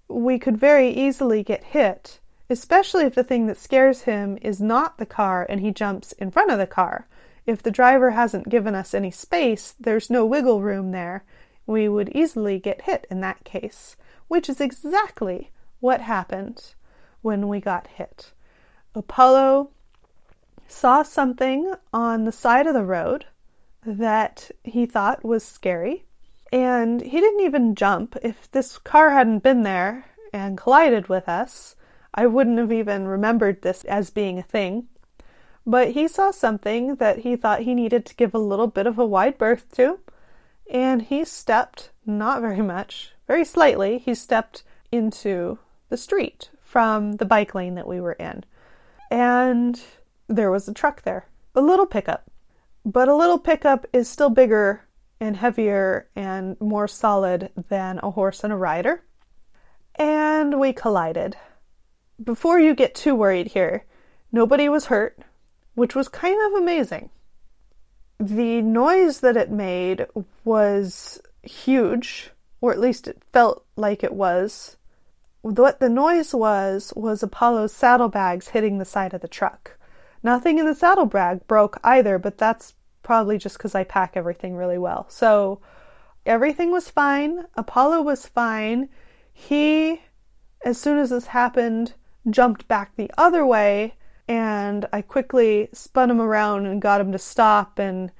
we 0.07 0.37
could 0.37 0.57
very 0.57 0.89
easily 0.89 1.43
get 1.43 1.63
hit, 1.63 2.19
especially 2.49 3.05
if 3.05 3.15
the 3.15 3.23
thing 3.23 3.47
that 3.47 3.57
scares 3.57 4.03
him 4.03 4.37
is 4.41 4.61
not 4.61 4.97
the 4.97 5.05
car 5.05 5.45
and 5.49 5.61
he 5.61 5.71
jumps 5.71 6.11
in 6.13 6.31
front 6.31 6.51
of 6.51 6.59
the 6.59 6.67
car. 6.67 7.07
If 7.45 7.63
the 7.63 7.71
driver 7.71 8.11
hasn't 8.11 8.49
given 8.49 8.75
us 8.75 8.93
any 8.93 9.11
space, 9.11 9.75
there's 9.79 10.09
no 10.09 10.25
wiggle 10.25 10.61
room 10.61 10.91
there. 10.91 11.23
We 11.67 11.89
would 11.89 12.09
easily 12.09 12.59
get 12.59 12.83
hit 12.83 13.07
in 13.09 13.21
that 13.21 13.43
case, 13.43 13.95
which 14.27 14.49
is 14.49 14.61
exactly 14.61 15.51
what 15.79 16.01
happened 16.01 16.73
when 17.21 17.47
we 17.47 17.59
got 17.59 17.87
hit. 17.87 18.31
Apollo 18.93 19.69
saw 20.67 21.03
something 21.03 21.73
on 21.93 22.23
the 22.23 22.31
side 22.31 22.67
of 22.67 22.73
the 22.73 22.83
road 22.83 23.25
that 23.85 24.51
he 24.63 24.85
thought 24.85 25.23
was 25.23 25.43
scary, 25.43 26.05
and 26.51 27.01
he 27.01 27.19
didn't 27.19 27.45
even 27.45 27.75
jump. 27.75 28.15
If 28.21 28.49
this 28.51 28.77
car 28.77 29.11
hadn't 29.11 29.43
been 29.43 29.63
there 29.63 30.05
and 30.33 30.57
collided 30.57 31.07
with 31.07 31.29
us, 31.29 31.75
I 32.13 32.27
wouldn't 32.27 32.59
have 32.59 32.71
even 32.71 33.07
remembered 33.07 33.61
this 33.61 33.83
as 33.85 34.09
being 34.09 34.39
a 34.39 34.43
thing. 34.43 34.87
But 35.65 35.91
he 35.91 36.07
saw 36.07 36.31
something 36.31 36.95
that 36.95 37.19
he 37.19 37.35
thought 37.35 37.61
he 37.61 37.73
needed 37.73 38.05
to 38.05 38.15
give 38.15 38.33
a 38.33 38.39
little 38.39 38.67
bit 38.67 38.87
of 38.87 38.99
a 38.99 39.05
wide 39.05 39.37
berth 39.37 39.71
to, 39.73 39.99
and 40.71 41.01
he 41.01 41.25
stepped, 41.25 41.91
not 42.05 42.41
very 42.41 42.61
much, 42.61 43.13
very 43.27 43.45
slightly, 43.45 43.97
he 43.97 44.13
stepped 44.13 44.63
into 44.91 45.57
the 45.89 45.97
street 45.97 46.49
from 46.61 47.13
the 47.13 47.25
bike 47.25 47.55
lane 47.55 47.75
that 47.75 47.87
we 47.87 47.99
were 47.99 48.13
in. 48.13 48.43
And 49.09 49.81
there 50.27 50.51
was 50.51 50.67
a 50.67 50.73
truck 50.73 51.03
there, 51.03 51.25
a 51.55 51.61
little 51.61 51.85
pickup. 51.85 52.29
But 52.85 53.07
a 53.07 53.15
little 53.15 53.39
pickup 53.39 53.87
is 53.91 54.07
still 54.07 54.29
bigger 54.29 54.83
and 55.19 55.35
heavier 55.37 56.07
and 56.15 56.55
more 56.61 56.87
solid 56.87 57.51
than 57.69 57.99
a 58.03 58.11
horse 58.11 58.43
and 58.43 58.53
a 58.53 58.55
rider. 58.55 59.03
and 59.95 60.59
we 60.59 60.73
collided. 60.73 61.37
Before 62.23 62.59
you 62.59 62.75
get 62.75 62.95
too 62.95 63.15
worried 63.15 63.47
here, 63.47 63.85
nobody 64.31 64.69
was 64.69 64.85
hurt, 64.85 65.19
which 65.73 65.95
was 65.95 66.07
kind 66.07 66.37
of 66.45 66.61
amazing. 66.61 67.09
The 68.19 68.61
noise 68.61 69.19
that 69.21 69.37
it 69.37 69.51
made 69.51 70.07
was 70.43 71.21
huge, 71.43 72.31
or 72.61 72.71
at 72.71 72.79
least 72.79 73.07
it 73.07 73.21
felt 73.33 73.65
like 73.75 74.03
it 74.03 74.13
was. 74.13 74.77
What 75.41 75.79
the 75.79 75.89
noise 75.89 76.33
was, 76.33 76.93
was 76.95 77.21
Apollo's 77.21 77.73
saddlebags 77.73 78.49
hitting 78.49 78.77
the 78.77 78.85
side 78.85 79.13
of 79.13 79.21
the 79.21 79.27
truck. 79.27 79.77
Nothing 80.25 80.57
in 80.57 80.65
the 80.65 80.73
saddlebag 80.73 81.45
broke 81.45 81.79
either, 81.83 82.17
but 82.17 82.39
that's 82.39 82.73
probably 83.03 83.37
just 83.37 83.59
because 83.59 83.75
I 83.75 83.83
pack 83.83 84.17
everything 84.17 84.55
really 84.55 84.79
well. 84.79 85.05
So 85.07 85.61
everything 86.25 86.71
was 86.71 86.89
fine. 86.89 87.45
Apollo 87.53 88.01
was 88.01 88.25
fine. 88.25 88.89
He, 89.31 90.01
as 90.65 90.81
soon 90.81 90.97
as 90.97 91.11
this 91.11 91.27
happened, 91.27 91.93
jumped 92.27 92.67
back 92.67 92.95
the 92.95 93.11
other 93.19 93.45
way, 93.45 93.97
and 94.27 94.87
I 94.91 95.03
quickly 95.03 95.69
spun 95.73 96.09
him 96.09 96.19
around 96.19 96.65
and 96.65 96.81
got 96.81 97.01
him 97.01 97.11
to 97.11 97.19
stop 97.19 97.77
and 97.77 98.11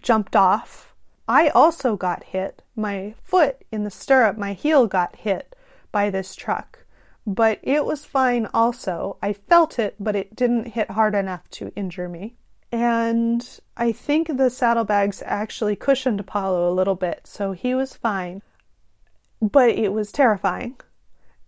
jumped 0.00 0.34
off. 0.34 0.96
I 1.28 1.50
also 1.50 1.96
got 1.96 2.24
hit. 2.24 2.64
My 2.74 3.14
foot 3.22 3.62
in 3.70 3.84
the 3.84 3.90
stirrup, 3.92 4.36
my 4.36 4.52
heel 4.52 4.88
got 4.88 5.14
hit 5.14 5.54
by 5.92 6.10
this 6.10 6.34
truck. 6.34 6.85
But 7.26 7.58
it 7.62 7.84
was 7.84 8.04
fine 8.04 8.46
also. 8.54 9.16
I 9.20 9.32
felt 9.32 9.80
it, 9.80 9.96
but 9.98 10.14
it 10.14 10.36
didn't 10.36 10.68
hit 10.68 10.92
hard 10.92 11.14
enough 11.14 11.50
to 11.50 11.72
injure 11.74 12.08
me. 12.08 12.36
And 12.70 13.46
I 13.76 13.90
think 13.90 14.36
the 14.36 14.48
saddlebags 14.48 15.22
actually 15.26 15.74
cushioned 15.74 16.20
Apollo 16.20 16.70
a 16.70 16.74
little 16.74 16.94
bit, 16.94 17.26
so 17.26 17.52
he 17.52 17.74
was 17.74 17.94
fine. 17.94 18.42
But 19.42 19.70
it 19.70 19.92
was 19.92 20.12
terrifying. 20.12 20.76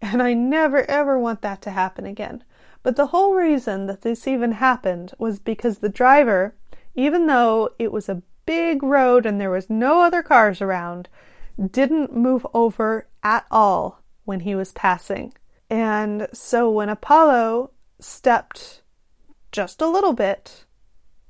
And 0.01 0.23
I 0.23 0.33
never 0.33 0.89
ever 0.91 1.19
want 1.19 1.43
that 1.43 1.63
to 1.63 1.71
happen 1.71 2.07
again. 2.07 2.45
But 2.83 2.97
the 2.97 3.09
whole 3.09 3.35
reason 3.35 3.87
that 3.87 4.03
this 4.03 4.27
even 4.27 4.53
happened 4.53 5.13
was 5.19 5.39
because 5.39 5.79
the 5.79 5.89
driver, 5.89 6.55
even 6.95 7.27
though 7.27 7.71
it 7.79 7.93
was 7.93 8.09
a 8.09 8.23
big 8.47 8.83
road 8.83 9.27
and 9.27 9.41
there 9.41 9.51
was 9.51 9.69
no 9.69 10.03
other 10.03 10.23
cars 10.23 10.63
around, 10.63 11.09
didn't 11.71 12.17
move 12.17 12.47
over 12.55 13.09
at 13.23 13.45
all 13.51 14.01
when 14.25 14.41
he 14.41 14.55
was 14.55 14.73
passing. 14.73 15.35
And 15.71 16.29
so 16.33 16.71
when 16.71 16.89
Apollo 16.89 17.71
stepped 18.01 18.83
just 19.53 19.81
a 19.81 19.89
little 19.89 20.13
bit 20.13 20.65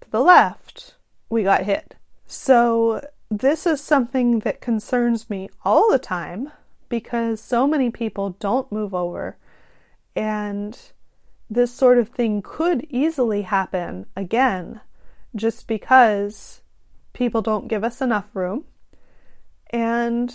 to 0.01 0.11
the 0.11 0.20
left, 0.20 0.94
we 1.29 1.42
got 1.42 1.64
hit. 1.64 1.96
So 2.27 3.07
this 3.31 3.66
is 3.66 3.81
something 3.81 4.40
that 4.40 4.61
concerns 4.61 5.29
me 5.29 5.48
all 5.64 5.90
the 5.90 5.98
time 5.98 6.51
because 6.88 7.40
so 7.40 7.66
many 7.66 7.90
people 7.90 8.37
don't 8.40 8.72
move 8.72 8.94
over 8.94 9.37
and 10.16 10.79
this 11.51 11.72
sort 11.72 11.98
of 11.98 12.09
thing 12.09 12.42
could 12.42 12.87
easily 12.90 13.42
happen 13.42 14.07
again 14.16 14.81
just 15.35 15.66
because 15.66 16.62
people 17.12 17.42
don't 17.42 17.68
give 17.68 17.85
us 17.85 18.01
enough 18.01 18.35
room 18.35 18.64
and 19.70 20.35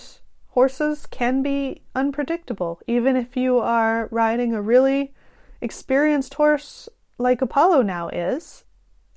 horses 0.54 1.06
can 1.06 1.42
be 1.42 1.82
unpredictable 1.96 2.80
even 2.88 3.16
if 3.16 3.36
you 3.36 3.58
are 3.60 4.08
riding 4.12 4.54
a 4.54 4.62
really 4.62 5.14
experienced 5.62 6.36
horse 6.36 6.88
like 7.18 7.42
Apollo 7.42 7.82
now 7.82 8.08
is 8.10 8.64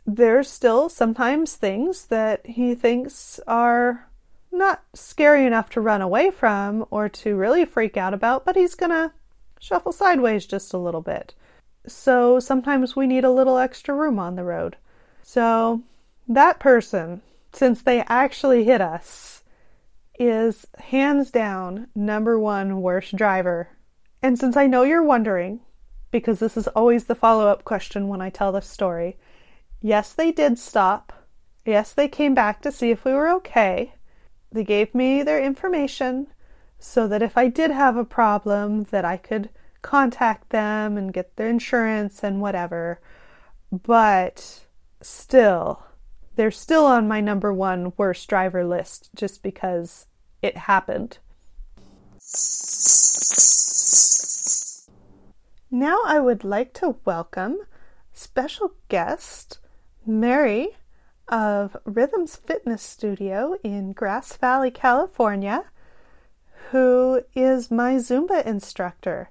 there's 0.07 0.49
still 0.49 0.88
sometimes 0.88 1.57
things 1.57 2.07
that 2.07 2.46
he 2.46 2.75
thinks 2.75 3.40
are 3.46 4.09
not 4.53 4.83
scary 4.94 5.44
enough 5.44 5.68
to 5.70 5.81
run 5.81 6.01
away 6.01 6.31
from 6.31 6.87
or 6.90 7.09
to 7.09 7.37
really 7.37 7.64
freak 7.64 7.96
out 7.96 8.14
about, 8.14 8.44
but 8.44 8.57
he's 8.57 8.75
gonna 8.75 9.12
shuffle 9.59 9.92
sideways 9.92 10.46
just 10.46 10.72
a 10.72 10.79
little 10.79 11.01
bit. 11.01 11.35
So 11.87 12.40
sometimes 12.40 12.96
we 12.96 13.07
need 13.07 13.25
a 13.25 13.31
little 13.31 13.59
extra 13.59 13.94
room 13.94 14.18
on 14.18 14.37
the 14.37 14.44
road. 14.44 14.77
So 15.22 15.83
that 16.29 16.61
person, 16.61 17.20
since 17.53 17.83
they 17.83 18.01
actually 18.03 18.64
hit 18.64 18.81
us, 18.81 19.42
is 20.18 20.66
hands 20.79 21.31
down 21.31 21.88
number 21.94 22.38
one 22.38 22.81
worst 22.83 23.16
driver. 23.16 23.68
And 24.22 24.38
since 24.38 24.57
I 24.57 24.66
know 24.66 24.83
you're 24.83 25.02
wondering, 25.02 25.61
because 26.11 26.38
this 26.38 26.57
is 26.57 26.68
always 26.68 27.05
the 27.05 27.14
follow 27.14 27.48
up 27.48 27.64
question 27.64 28.09
when 28.09 28.20
I 28.20 28.31
tell 28.31 28.52
this 28.52 28.68
story, 28.68 29.18
Yes, 29.81 30.12
they 30.12 30.33
did 30.33 30.59
stop. 30.59 31.12
Yes, 31.64 31.92
they 31.92 32.09
came 32.09 32.35
back 32.35 32.62
to 32.62 32.72
see 32.72 32.90
if 32.90 33.05
we 33.05 33.12
were 33.12 33.29
okay. 33.29 33.94
They 34.50 34.64
gave 34.64 34.94
me 34.94 35.22
their 35.22 35.42
information 35.42 36.29
so 36.79 37.07
that 37.09 37.22
if 37.22 37.37
I 37.37 37.48
did 37.48 37.70
have 37.70 37.96
a 37.96 38.05
problem 38.05 38.85
that 38.85 39.05
I 39.05 39.16
could 39.16 39.50
contact 39.83 40.50
them 40.50 40.96
and 40.96 41.12
get 41.12 41.37
their 41.37 41.48
insurance 41.48 42.24
and 42.24 42.40
whatever. 42.40 43.00
But 43.70 44.64
still, 45.00 45.85
they're 46.37 46.51
still 46.51 46.87
on 46.87 47.09
my 47.09 47.20
number 47.20 47.53
one 47.53 47.92
worst 47.96 48.29
driver 48.29 48.64
list 48.64 49.11
just 49.14 49.42
because 49.42 50.07
it 50.42 50.57
happened. 50.57 51.18
Now 55.70 55.99
I 56.07 56.20
would 56.20 56.44
like 56.44 56.72
to 56.75 56.96
welcome 57.05 57.59
special 58.12 58.75
guest 58.88 59.59
Mary 60.07 60.77
of 61.29 61.77
Rhythms 61.85 62.37
Fitness 62.37 62.83
Studio 62.83 63.57
in 63.64 63.92
Grass 63.92 64.37
Valley, 64.37 64.70
California, 64.70 65.64
who 66.70 67.22
is 67.35 67.70
my 67.70 67.94
Zumba 67.94 68.46
instructor. 68.46 69.31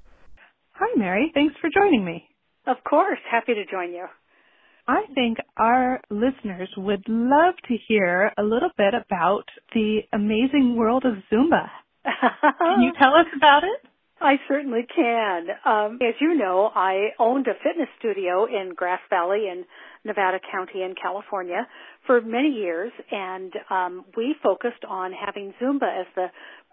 Hi, 0.74 0.94
Mary. 0.98 1.32
Thanks 1.34 1.56
for 1.62 1.70
joining 1.74 2.04
me. 2.04 2.28
Of 2.68 2.78
course. 2.84 3.20
Happy 3.30 3.54
to 3.54 3.65
join 3.65 3.94
you. 3.94 4.08
I 4.88 5.02
think 5.15 5.38
our 5.58 6.02
listeners 6.10 6.69
would 6.78 7.04
love 7.08 7.56
to 7.67 7.76
hear 7.88 8.32
a 8.38 8.43
little 8.43 8.69
bit 8.78 8.93
about 8.93 9.45
the 9.74 10.02
amazing 10.13 10.76
world 10.76 11.06
of 11.06 11.15
Zumba. 11.32 11.69
Can 12.04 12.82
you 12.82 12.91
tell 13.00 13.15
us 13.15 13.26
about 13.36 13.63
it? 13.63 13.89
I 14.21 14.36
certainly 14.48 14.86
can. 14.95 15.48
Um, 15.65 16.00
as 16.02 16.15
you 16.21 16.36
know, 16.36 16.71
I 16.74 17.10
owned 17.19 17.48
a 17.48 17.54
fitness 17.63 17.89
studio 18.00 18.45
in 18.45 18.74
Grass 18.76 19.02
Valley 19.10 19.48
in 19.52 19.65
Nevada 20.06 20.39
County 20.52 20.84
in 20.84 20.95
California 21.02 21.67
for 22.08 22.21
many 22.21 22.50
years, 22.50 22.91
and 23.12 23.52
um, 23.69 24.06
we 24.15 24.36
focused 24.41 24.86
on 24.88 25.12
having 25.12 25.54
Zumba 25.62 26.00
as 26.00 26.06
the 26.15 26.28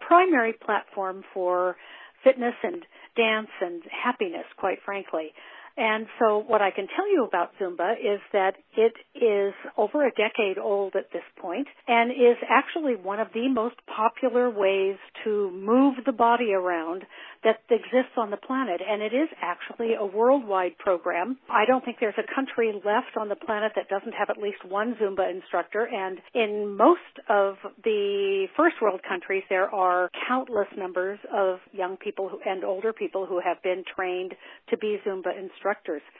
primary 0.07 0.53
platform 0.53 1.25
for 1.35 1.77
fitness 2.23 2.55
and 2.63 2.85
dance 3.17 3.51
and 3.61 3.83
happiness, 4.05 4.45
quite 4.57 4.79
frankly. 4.85 5.33
And 5.77 6.07
so 6.19 6.45
what 6.47 6.61
I 6.61 6.71
can 6.71 6.87
tell 6.95 7.11
you 7.11 7.25
about 7.25 7.53
Zumba 7.61 7.93
is 7.93 8.21
that 8.33 8.57
it 8.77 8.95
is 9.15 9.55
over 9.77 10.07
a 10.07 10.11
decade 10.11 10.59
old 10.59 10.95
at 10.97 11.13
this 11.13 11.23
point 11.41 11.67
and 11.89 12.11
is 12.11 12.37
actually 12.49 12.97
one 12.97 13.21
of 13.21 13.29
the 13.33 13.49
most 13.49 13.77
popular 13.87 14.51
ways 14.51 14.97
to 15.25 15.51
move 15.51 15.95
the 16.05 16.13
body 16.13 16.53
around 16.53 17.05
that 17.45 17.59
exists 17.71 18.15
on 18.17 18.31
the 18.31 18.37
planet, 18.37 18.81
and 18.87 19.03
it 19.03 19.13
is 19.13 19.29
actually 19.43 19.95
a 19.99 20.05
worldwide 20.05 20.79
program. 20.79 21.37
I 21.51 21.65
don't 21.67 21.85
think 21.85 21.97
there's 21.99 22.15
a 22.17 22.35
country 22.35 22.73
left 22.85 23.17
on 23.19 23.29
the 23.29 23.35
planet 23.35 23.73
that 23.75 23.89
doesn't 23.89 24.13
have 24.13 24.31
at 24.31 24.39
least 24.39 24.65
one 24.69 24.95
Zumba 24.95 25.29
instructor, 25.29 25.89
and 25.91 26.19
in 26.35 26.77
most 26.77 27.01
of 27.29 27.57
the 27.83 28.47
first 28.57 28.77
world 28.81 29.01
countries, 29.09 29.43
there 29.49 29.69
are 29.75 30.09
countless 30.29 30.69
numbers 30.77 31.19
of 31.33 31.59
young 31.73 31.97
people 31.97 32.31
and 32.47 32.63
older 32.63 32.93
people 32.93 33.27
who 33.27 33.41
have 33.45 33.61
been 33.63 33.83
trained 33.97 34.35
to 34.71 34.79
be 34.79 34.99
Zumba 35.05 35.37
instructors. 35.37 35.62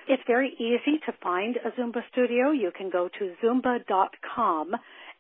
It's 0.09 0.23
very 0.27 0.55
easy 0.59 0.99
to 1.07 1.13
find 1.23 1.57
a 1.57 1.71
Zumba 1.81 2.03
studio. 2.13 2.51
You 2.51 2.71
can 2.77 2.91
go 2.91 3.09
to 3.19 3.35
zumba.com 3.43 4.73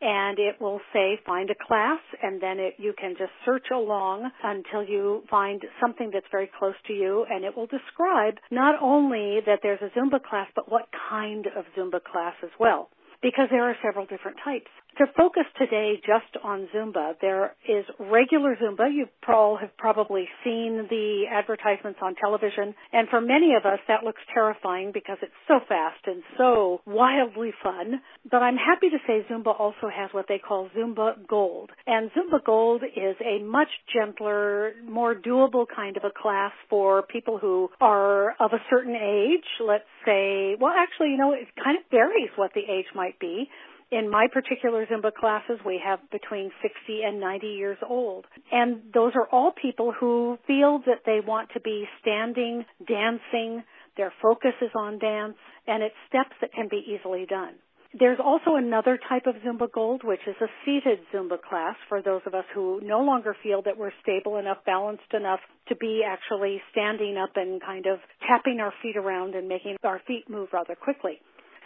and 0.02 0.38
it 0.38 0.60
will 0.60 0.80
say 0.92 1.18
find 1.24 1.48
a 1.50 1.54
class 1.54 2.00
and 2.22 2.42
then 2.42 2.58
it, 2.58 2.74
you 2.78 2.92
can 2.98 3.14
just 3.16 3.30
search 3.46 3.66
along 3.72 4.28
until 4.42 4.82
you 4.82 5.22
find 5.30 5.62
something 5.80 6.10
that's 6.12 6.26
very 6.32 6.50
close 6.58 6.74
to 6.88 6.92
you 6.92 7.24
and 7.30 7.44
it 7.44 7.56
will 7.56 7.68
describe 7.68 8.34
not 8.50 8.74
only 8.82 9.38
that 9.46 9.60
there's 9.62 9.80
a 9.80 9.96
Zumba 9.96 10.22
class 10.22 10.48
but 10.56 10.70
what 10.70 10.88
kind 11.08 11.46
of 11.56 11.64
Zumba 11.78 12.02
class 12.02 12.34
as 12.42 12.50
well 12.58 12.90
because 13.22 13.46
there 13.50 13.62
are 13.62 13.76
several 13.82 14.04
different 14.06 14.36
types. 14.44 14.70
To 14.98 15.06
focus 15.16 15.44
today 15.58 15.94
just 16.04 16.44
on 16.44 16.68
Zumba, 16.74 17.14
there 17.22 17.54
is 17.66 17.86
regular 17.98 18.56
Zumba. 18.56 18.92
You 18.92 19.06
all 19.26 19.56
have 19.56 19.74
probably 19.78 20.28
seen 20.44 20.86
the 20.90 21.24
advertisements 21.32 21.98
on 22.02 22.14
television, 22.14 22.74
and 22.92 23.08
for 23.08 23.22
many 23.22 23.54
of 23.58 23.64
us 23.64 23.78
that 23.88 24.04
looks 24.04 24.20
terrifying 24.34 24.90
because 24.92 25.16
it's 25.22 25.32
so 25.48 25.60
fast 25.66 26.00
and 26.04 26.22
so 26.36 26.82
wildly 26.84 27.52
fun. 27.62 28.02
But 28.30 28.42
I'm 28.42 28.56
happy 28.56 28.90
to 28.90 28.98
say 29.06 29.24
Zumba 29.32 29.58
also 29.58 29.88
has 29.88 30.10
what 30.12 30.26
they 30.28 30.38
call 30.38 30.68
Zumba 30.76 31.26
Gold. 31.26 31.70
And 31.86 32.10
Zumba 32.10 32.44
Gold 32.44 32.82
is 32.84 33.16
a 33.24 33.42
much 33.42 33.70
gentler, 33.94 34.72
more 34.86 35.14
doable 35.14 35.64
kind 35.74 35.96
of 35.96 36.04
a 36.04 36.10
class 36.10 36.52
for 36.68 37.02
people 37.02 37.38
who 37.38 37.70
are 37.80 38.32
of 38.38 38.52
a 38.52 38.60
certain 38.68 38.94
age. 38.94 39.46
Let's 39.66 39.88
say, 40.04 40.54
well 40.60 40.74
actually, 40.76 41.12
you 41.12 41.16
know, 41.16 41.32
it 41.32 41.48
kind 41.64 41.78
of 41.78 41.84
varies 41.90 42.30
what 42.36 42.52
the 42.54 42.60
age 42.60 42.86
might 42.94 43.18
be 43.18 43.48
In 43.92 44.08
my 44.08 44.26
particular 44.32 44.86
Zumba 44.86 45.12
classes, 45.12 45.58
we 45.66 45.78
have 45.84 45.98
between 46.10 46.50
60 46.62 47.02
and 47.04 47.20
90 47.20 47.46
years 47.46 47.76
old. 47.86 48.24
And 48.50 48.80
those 48.94 49.12
are 49.14 49.28
all 49.30 49.52
people 49.52 49.92
who 49.92 50.38
feel 50.46 50.80
that 50.86 51.04
they 51.04 51.20
want 51.20 51.50
to 51.52 51.60
be 51.60 51.84
standing, 52.00 52.64
dancing, 52.88 53.62
their 53.98 54.10
focus 54.22 54.54
is 54.62 54.70
on 54.74 54.98
dance, 54.98 55.36
and 55.66 55.82
it's 55.82 55.94
steps 56.08 56.34
that 56.40 56.54
can 56.54 56.68
be 56.70 56.82
easily 56.88 57.26
done. 57.26 57.52
There's 57.92 58.18
also 58.18 58.56
another 58.56 58.98
type 59.06 59.26
of 59.26 59.34
Zumba 59.44 59.70
Gold, 59.70 60.00
which 60.02 60.26
is 60.26 60.36
a 60.40 60.48
seated 60.64 61.00
Zumba 61.12 61.36
class 61.42 61.76
for 61.90 62.00
those 62.00 62.22
of 62.24 62.32
us 62.32 62.46
who 62.54 62.80
no 62.82 63.00
longer 63.00 63.36
feel 63.42 63.60
that 63.66 63.76
we're 63.76 63.92
stable 64.00 64.38
enough, 64.38 64.64
balanced 64.64 65.12
enough 65.12 65.40
to 65.68 65.76
be 65.76 66.00
actually 66.02 66.62
standing 66.70 67.18
up 67.18 67.36
and 67.36 67.60
kind 67.60 67.84
of 67.84 67.98
tapping 68.26 68.60
our 68.60 68.72
feet 68.82 68.96
around 68.96 69.34
and 69.34 69.46
making 69.46 69.76
our 69.84 70.00
feet 70.06 70.30
move 70.30 70.48
rather 70.54 70.74
quickly. 70.74 71.20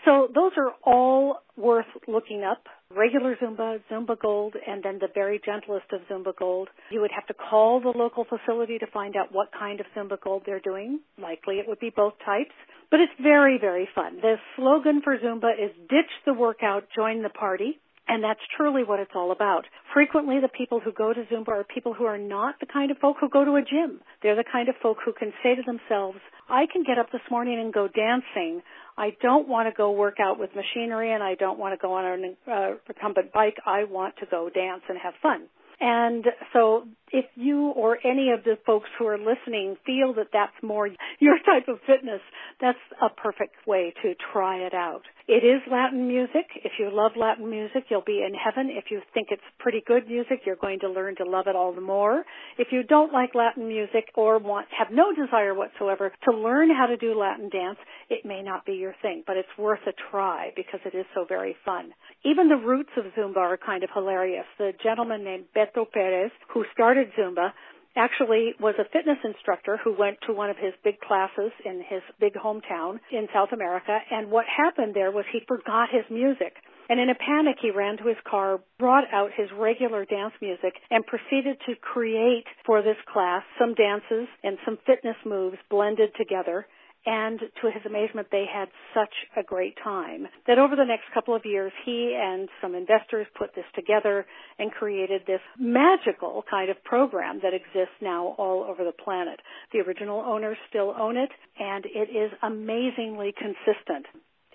So 0.07 0.29
those 0.33 0.53
are 0.57 0.73
all 0.85 1.43
worth 1.57 1.87
looking 2.07 2.45
up. 2.45 2.63
Regular 2.97 3.35
Zumba, 3.43 3.81
Zumba 3.91 4.17
Gold, 4.19 4.55
and 4.67 4.83
then 4.83 4.99
the 5.01 5.09
very 5.13 5.41
gentlest 5.45 5.87
of 5.93 6.01
Zumba 6.09 6.35
Gold. 6.39 6.69
You 6.91 7.01
would 7.01 7.11
have 7.13 7.27
to 7.27 7.35
call 7.35 7.81
the 7.81 7.89
local 7.89 8.25
facility 8.25 8.79
to 8.79 8.87
find 8.87 9.17
out 9.17 9.33
what 9.33 9.49
kind 9.59 9.81
of 9.81 9.87
Zumba 9.97 10.21
Gold 10.21 10.45
they're 10.47 10.61
doing. 10.61 11.01
Likely 11.21 11.57
it 11.57 11.67
would 11.67 11.81
be 11.81 11.91
both 11.95 12.15
types. 12.25 12.55
But 12.89 13.01
it's 13.01 13.13
very, 13.21 13.59
very 13.61 13.89
fun. 13.95 14.19
The 14.23 14.37
slogan 14.55 15.03
for 15.03 15.19
Zumba 15.19 15.53
is 15.53 15.73
ditch 15.91 16.13
the 16.25 16.35
workout, 16.35 16.85
join 16.95 17.23
the 17.23 17.29
party. 17.29 17.81
And 18.09 18.23
that's 18.23 18.41
truly 18.57 18.85
what 18.85 19.01
it's 19.01 19.11
all 19.15 19.33
about. 19.33 19.65
Frequently 19.93 20.39
the 20.41 20.49
people 20.49 20.81
who 20.81 20.93
go 20.93 21.13
to 21.13 21.25
Zumba 21.25 21.49
are 21.49 21.65
people 21.65 21.93
who 21.93 22.05
are 22.05 22.19
not 22.19 22.55
the 22.61 22.67
kind 22.67 22.91
of 22.91 22.99
folk 22.99 23.17
who 23.21 23.29
go 23.29 23.45
to 23.45 23.57
a 23.57 23.63
gym. 23.63 24.01
They're 24.23 24.37
the 24.37 24.45
kind 24.51 24.69
of 24.69 24.77
folk 24.81 24.99
who 25.05 25.13
can 25.13 25.33
say 25.43 25.57
to 25.57 25.63
themselves, 25.63 26.19
I 26.49 26.67
can 26.73 26.85
get 26.85 26.99
up 26.99 27.11
this 27.11 27.23
morning 27.31 27.59
and 27.59 27.73
go 27.73 27.89
dancing. 27.89 28.63
I 28.97 29.11
don't 29.21 29.49
want 29.49 29.69
to 29.69 29.77
go 29.77 29.91
work 29.91 30.19
out 30.21 30.39
with 30.39 30.51
machinery 30.55 31.13
and 31.13 31.23
I 31.23 31.35
don't 31.35 31.59
want 31.59 31.79
to 31.79 31.83
go 31.83 31.95
on 31.95 32.05
a 32.47 32.51
uh, 32.51 32.71
recumbent 32.89 33.33
bike. 33.33 33.57
I 33.67 33.85
want 33.85 34.15
to 34.19 34.27
go 34.27 34.49
dance 34.51 34.83
and 34.89 34.99
have 35.03 35.15
fun. 35.21 35.49
And 35.81 36.25
so 36.53 36.87
if 37.13 37.25
you 37.35 37.69
or 37.69 37.99
any 38.05 38.31
of 38.31 38.45
the 38.45 38.59
folks 38.67 38.89
who 38.99 39.07
are 39.07 39.19
listening 39.19 39.77
feel 39.87 40.15
that 40.15 40.29
that's 40.33 40.57
more 40.63 40.89
your 41.19 41.39
type 41.47 41.69
of 41.69 41.79
fitness, 41.87 42.21
that's 42.61 42.79
a 43.01 43.09
perfect 43.11 43.55
way 43.67 43.93
to 44.03 44.15
try 44.33 44.59
it 44.59 44.75
out. 44.75 45.03
It 45.29 45.43
is 45.43 45.61
Latin 45.71 46.07
music. 46.07 46.47
If 46.65 46.73
you 46.79 46.89
love 46.93 47.13
Latin 47.17 47.51
music, 47.51 47.85
you'll 47.89 48.07
be 48.07 48.25
in 48.27 48.33
heaven. 48.33 48.71
If 48.71 48.87
you 48.91 49.01
think 49.13 49.29
it's 49.31 49.43
pretty 49.59 49.83
good 49.85 50.07
music, 50.07 50.43
you're 50.47 50.55
going 50.55 50.79
to 50.81 50.89
learn 50.89 51.17
to 51.17 51.25
love 51.25 51.47
it 51.49 51.57
all 51.57 51.75
the 51.75 51.81
more. 51.81 52.25
If 52.59 52.69
you 52.71 52.85
don't 52.85 53.13
like 53.13 53.35
Latin 53.35 53.67
music 53.67 54.07
or 54.15 54.39
want, 54.39 54.67
have 54.77 54.89
no 54.93 55.13
desire 55.13 55.53
whatsoever 55.53 56.13
to 56.25 56.37
learn 56.37 56.71
how 56.71 56.87
to 56.87 56.97
do 56.97 57.19
Latin 57.19 57.49
dance, 57.51 57.79
it 58.09 58.25
may 58.25 58.41
not 58.41 58.65
be 58.65 58.75
your 58.75 58.95
thing, 59.03 59.25
but 59.27 59.37
it's 59.37 59.49
worth 59.59 59.81
a 59.89 59.93
try 60.11 60.51
because 60.55 60.81
it 60.85 60.97
is 60.97 61.07
so 61.13 61.25
very 61.29 61.57
fun. 61.65 61.91
Even 62.25 62.49
the 62.49 62.57
roots 62.57 62.91
of 62.97 63.05
Zumba 63.19 63.39
are 63.39 63.57
kind 63.59 63.83
of 63.83 63.91
hilarious. 63.93 64.47
The 64.59 64.73
gentleman 64.83 65.25
named 65.25 65.47
Beto 65.57 65.91
Perez, 65.93 66.31
who 66.55 66.65
started 66.73 66.96
Zumba, 67.19 67.53
actually 67.97 68.53
was 68.61 68.75
a 68.79 68.85
fitness 68.93 69.19
instructor 69.25 69.79
who 69.83 69.97
went 69.99 70.19
to 70.27 70.33
one 70.33 70.51
of 70.51 70.57
his 70.57 70.75
big 70.85 71.01
classes 71.01 71.51
in 71.65 71.83
his 71.89 72.03
big 72.21 72.35
hometown 72.35 73.01
in 73.11 73.27
South 73.33 73.49
America. 73.53 73.99
And 74.11 74.31
what 74.31 74.45
happened 74.47 74.95
there 74.95 75.11
was 75.11 75.25
he 75.33 75.41
forgot 75.49 75.89
his 75.91 76.05
music. 76.11 76.55
And 76.89 77.01
in 77.01 77.11
a 77.11 77.15
panic, 77.15 77.57
he 77.61 77.71
ran 77.71 77.97
to 77.97 78.07
his 78.07 78.17
car, 78.29 78.61
brought 78.79 79.05
out 79.13 79.31
his 79.37 79.49
regular 79.59 80.05
dance 80.05 80.35
music, 80.41 80.75
and 80.91 81.05
proceeded 81.07 81.57
to 81.67 81.75
create 81.81 82.45
for 82.65 82.83
this 82.83 82.97
class 83.13 83.43
some 83.59 83.75
dances 83.75 84.29
and 84.45 84.59
some 84.65 84.79
fitness 84.87 85.17
moves 85.25 85.57
blended 85.69 86.11
together 86.17 86.67
and 87.07 87.39
to 87.39 87.71
his 87.71 87.87
amazement, 87.87 88.27
they 88.33 88.45
had 88.53 88.69
such 88.93 89.15
a 89.37 89.43
great 89.43 89.77
time 89.83 90.27
that 90.49 90.59
over 90.59 90.75
the 90.75 90.85
next 90.85 91.05
couple 91.15 91.35
of 91.37 91.43
years, 91.45 91.73
he 91.85 92.19
and 92.21 92.49
some 92.61 92.75
investors 92.75 93.27
put 93.39 93.55
this 93.55 93.65
together 93.75 94.27
and 94.59 94.73
created 94.73 95.23
this 95.27 95.41
magical 95.59 96.45
kind 96.51 96.69
of 96.69 96.83
program 96.83 97.39
that 97.43 97.55
exists 97.55 97.95
now 98.03 98.35
all 98.39 98.65
over 98.65 98.85
the 98.85 98.93
planet. 99.05 99.41
The 99.73 99.81
original 99.81 100.21
owners 100.21 100.57
still 100.69 100.95
own 100.99 101.17
it, 101.17 101.31
and 101.59 101.85
it 101.87 102.11
is 102.11 102.33
amazingly 102.43 103.33
consistent. 103.39 104.07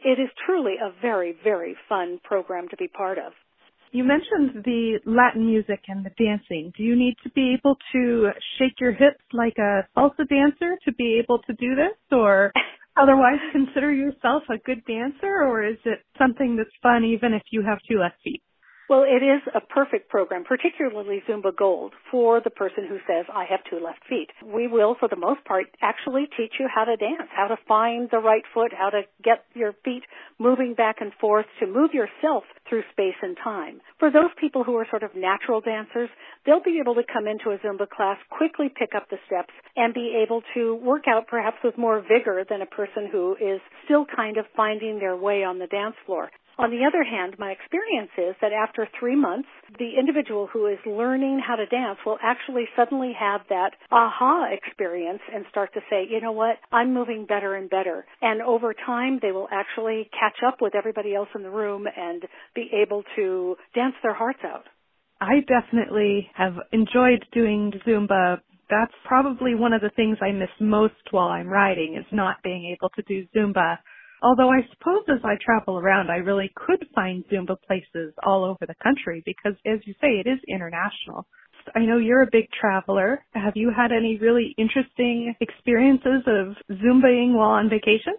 It 0.04 0.20
is 0.20 0.30
truly 0.46 0.76
a 0.82 0.92
very, 1.02 1.36
very 1.44 1.76
fun 1.88 2.20
program 2.24 2.68
to 2.70 2.78
be 2.78 2.88
part 2.90 3.18
of. 3.18 3.34
You 3.94 4.06
mentioned 4.06 4.64
the 4.64 5.00
Latin 5.06 5.46
music 5.46 5.82
and 5.90 6.06
the 6.06 6.12
dancing. 6.18 6.72
Do 6.78 6.84
you 6.84 6.96
need 6.96 7.16
to 7.24 7.30
be 7.32 7.54
able 7.60 7.76
to 7.92 8.30
shake 8.58 8.80
your 8.80 8.94
hips 8.94 9.24
like 9.34 9.58
a 9.58 9.86
salsa 9.98 10.28
dancer 10.30 10.78
to 10.86 10.94
be 10.94 11.20
able 11.22 11.40
to 11.40 11.54
do 11.54 11.76
this 11.76 11.98
or 12.10 12.54
otherwise 12.98 13.40
consider 13.52 13.92
yourself 13.92 14.44
a 14.50 14.58
good 14.66 14.82
dancer 14.86 15.44
or 15.44 15.66
is 15.66 15.78
it 15.84 16.00
something 16.18 16.56
that's 16.56 16.70
fun 16.82 17.04
even 17.04 17.34
if 17.34 17.42
you 17.52 17.64
have 17.64 17.80
two 17.90 18.00
left 18.00 18.16
feet? 18.24 18.42
Well, 18.92 19.06
it 19.08 19.24
is 19.24 19.40
a 19.56 19.62
perfect 19.62 20.10
program, 20.10 20.44
particularly 20.44 21.24
Zumba 21.26 21.56
Gold, 21.56 21.94
for 22.12 22.42
the 22.42 22.50
person 22.50 22.86
who 22.90 22.98
says, 23.08 23.24
I 23.34 23.46
have 23.50 23.62
two 23.70 23.80
left 23.80 24.02
feet. 24.10 24.28
We 24.44 24.68
will, 24.68 24.98
for 25.00 25.08
the 25.08 25.16
most 25.16 25.46
part, 25.46 25.68
actually 25.82 26.28
teach 26.36 26.60
you 26.60 26.68
how 26.68 26.84
to 26.84 26.98
dance, 26.98 27.30
how 27.34 27.48
to 27.48 27.56
find 27.70 28.10
the 28.12 28.20
right 28.20 28.44
foot, 28.54 28.74
how 28.78 28.90
to 28.90 29.04
get 29.24 29.46
your 29.54 29.72
feet 29.86 30.04
moving 30.40 30.74
back 30.74 30.98
and 31.00 31.14
forth, 31.22 31.46
to 31.62 31.68
move 31.68 31.92
yourself 31.94 32.44
through 32.68 32.84
space 32.92 33.16
and 33.22 33.38
time. 33.42 33.80
For 33.98 34.12
those 34.12 34.36
people 34.38 34.66
who 34.66 34.76
are 34.76 34.88
sort 34.90 35.04
of 35.04 35.16
natural 35.16 35.62
dancers, 35.62 36.10
they'll 36.46 36.62
be 36.62 36.82
able 36.82 36.96
to 36.96 37.04
come 37.08 37.28
into 37.28 37.52
a 37.52 37.60
Zumba 37.60 37.88
class, 37.88 38.18
quickly 38.30 38.68
pick 38.68 38.90
up 38.94 39.10
the 39.10 39.20
steps, 39.26 39.54
and 39.78 39.94
be 39.94 40.22
able 40.22 40.44
to 40.54 40.76
work 40.76 41.04
out 41.08 41.28
perhaps 41.28 41.64
with 41.64 41.78
more 41.78 42.02
vigor 42.02 42.44
than 42.50 42.62
a 42.62 42.66
person 42.66 43.08
who 43.10 43.38
is 43.40 43.62
still 43.86 44.06
kind 44.06 44.36
of 44.36 44.44
finding 44.54 45.00
their 45.00 45.16
way 45.16 45.46
on 45.46 45.60
the 45.60 45.68
dance 45.68 45.96
floor. 46.06 46.30
On 46.62 46.70
the 46.70 46.86
other 46.86 47.04
hand, 47.04 47.36
my 47.40 47.52
experience 47.52 48.12
is 48.20 48.36
that 48.40 48.54
after 48.54 48.88
three 49.00 49.16
months, 49.16 49.50
the 49.80 49.98
individual 49.98 50.48
who 50.54 50.68
is 50.68 50.78
learning 50.86 51.42
how 51.46 51.56
to 51.56 51.66
dance 51.66 51.98
will 52.06 52.20
actually 52.22 52.66
suddenly 52.76 53.14
have 53.20 53.42
that 53.50 53.72
aha 53.92 54.46
experience 54.52 55.22
and 55.34 55.44
start 55.50 55.74
to 55.74 55.80
say, 55.90 56.06
you 56.08 56.22
know 56.22 56.34
what, 56.34 56.58
I'm 56.72 56.94
moving 56.94 57.26
better 57.26 57.56
and 57.56 57.68
better. 57.68 58.06
And 58.22 58.44
over 58.44 58.76
time, 58.76 59.18
they 59.24 59.32
will 59.32 59.48
actually 59.52 60.08
catch 60.12 60.44
up 60.46 60.62
with 60.62 60.76
everybody 60.76 61.16
else 61.16 61.30
in 61.34 61.42
the 61.42 61.50
room 61.50 61.88
and 61.98 62.24
be 62.54 62.70
able 62.86 63.04
to 63.16 63.56
dance 63.74 63.96
their 64.04 64.14
hearts 64.14 64.42
out. 64.46 64.66
I 65.20 65.40
definitely 65.48 66.30
have 66.36 66.54
enjoyed 66.72 67.26
doing 67.34 67.74
Zumba 67.88 68.42
that's 68.72 68.94
probably 69.06 69.54
one 69.54 69.74
of 69.74 69.82
the 69.82 69.92
things 69.96 70.18
I 70.22 70.32
miss 70.32 70.50
most 70.60 71.12
while 71.12 71.28
I'm 71.28 71.50
riding 71.50 71.98
is 72.00 72.06
not 72.12 72.38
being 72.42 72.74
able 72.74 72.90
to 72.92 73.02
do 73.04 73.28
Zumba. 73.36 73.78
Although 74.22 74.50
I 74.50 74.62
suppose 74.70 75.04
as 75.10 75.24
I 75.24 75.36
travel 75.44 75.80
around, 75.80 76.12
I 76.12 76.18
really 76.18 76.52
could 76.56 76.86
find 76.94 77.24
Zumba 77.32 77.58
places 77.68 78.14
all 78.24 78.44
over 78.46 78.66
the 78.68 78.76
country 78.84 79.24
because, 79.26 79.54
as 79.66 79.80
you 79.86 79.94
say, 80.00 80.20
it 80.24 80.28
is 80.28 80.40
international. 80.48 81.26
I 81.76 81.80
know 81.80 81.98
you're 81.98 82.24
a 82.24 82.30
big 82.32 82.50
traveler. 82.60 83.24
Have 83.34 83.54
you 83.56 83.72
had 83.76 83.92
any 83.92 84.18
really 84.18 84.54
interesting 84.58 85.36
experiences 85.42 86.24
of 86.28 86.56
Zumbaing 86.78 87.34
while 87.34 87.52
on 87.52 87.70
vacation? 87.70 88.14